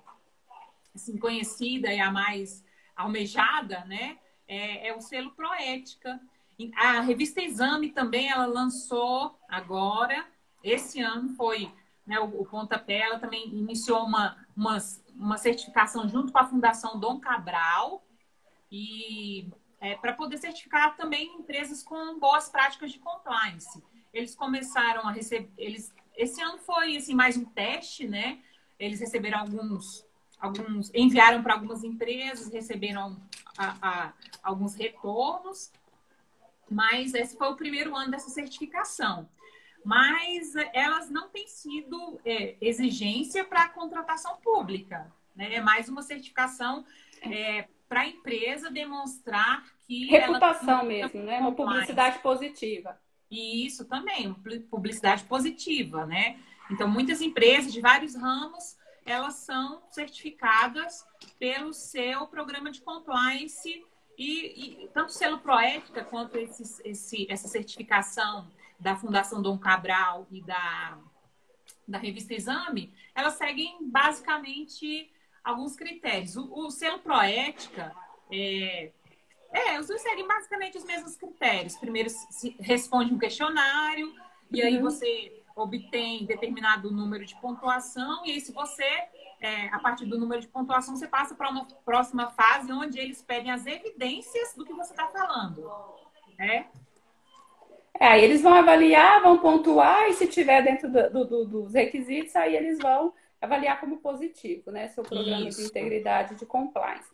[0.95, 2.63] assim, conhecida e a mais
[2.95, 4.17] almejada, né,
[4.47, 6.19] é, é o selo Proética.
[6.75, 10.25] A revista Exame também ela lançou agora,
[10.63, 11.71] esse ano foi
[12.05, 14.77] né, o, o pontapé, ela também iniciou uma, uma,
[15.15, 18.03] uma certificação junto com a Fundação Dom Cabral
[18.71, 19.49] e
[19.81, 23.83] é, para poder certificar também empresas com boas práticas de compliance.
[24.13, 28.39] Eles começaram a receber, eles, esse ano foi assim mais um teste, né?
[28.79, 30.05] Eles receberam alguns,
[30.39, 33.19] alguns enviaram para algumas empresas, receberam
[33.57, 34.13] a, a,
[34.43, 35.71] alguns retornos,
[36.69, 39.27] mas esse foi o primeiro ano dessa certificação.
[39.83, 45.55] Mas elas não têm sido é, exigência para a contratação pública, né?
[45.55, 46.85] É mais uma certificação
[47.23, 50.05] é, para a empresa demonstrar que.
[50.05, 51.39] Reputação mesmo, né?
[51.39, 52.97] Uma publicidade positiva.
[53.29, 54.33] E isso também,
[54.69, 56.39] publicidade positiva, né?
[56.69, 61.05] Então, muitas empresas de vários ramos, elas são certificadas
[61.37, 63.83] pelo seu programa de compliance
[64.17, 70.27] e, e tanto o selo Proética quanto esse, esse, essa certificação da Fundação Dom Cabral
[70.31, 70.97] e da,
[71.85, 75.11] da revista Exame, elas seguem basicamente
[75.43, 76.35] alguns critérios.
[76.35, 77.93] O, o selo Proética,
[78.31, 78.91] é,
[79.51, 81.75] é, os dois seguem basicamente os mesmos critérios.
[81.75, 84.13] Primeiro, se responde um questionário,
[84.51, 84.83] e aí uhum.
[84.83, 88.85] você obtém determinado número de pontuação, e aí se você,
[89.41, 93.21] é, a partir do número de pontuação, você passa para uma próxima fase, onde eles
[93.21, 95.69] pedem as evidências do que você está falando.
[96.37, 96.67] Né?
[97.99, 102.35] É, aí eles vão avaliar, vão pontuar, e se tiver dentro do, do, dos requisitos,
[102.35, 104.87] aí eles vão avaliar como positivo, né?
[104.89, 105.59] Seu programa Isso.
[105.59, 107.09] de integridade de compliance.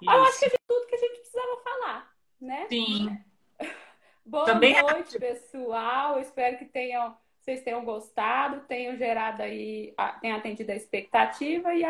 [0.00, 0.10] Isso.
[0.10, 2.66] Eu acho que é de tudo que a gente precisava falar, né?
[2.68, 3.18] Sim.
[4.24, 6.18] Boa Também noite, pessoal.
[6.18, 11.84] espero que tenham, vocês tenham gostado, tenham gerado aí, tenham atendido a expectativa e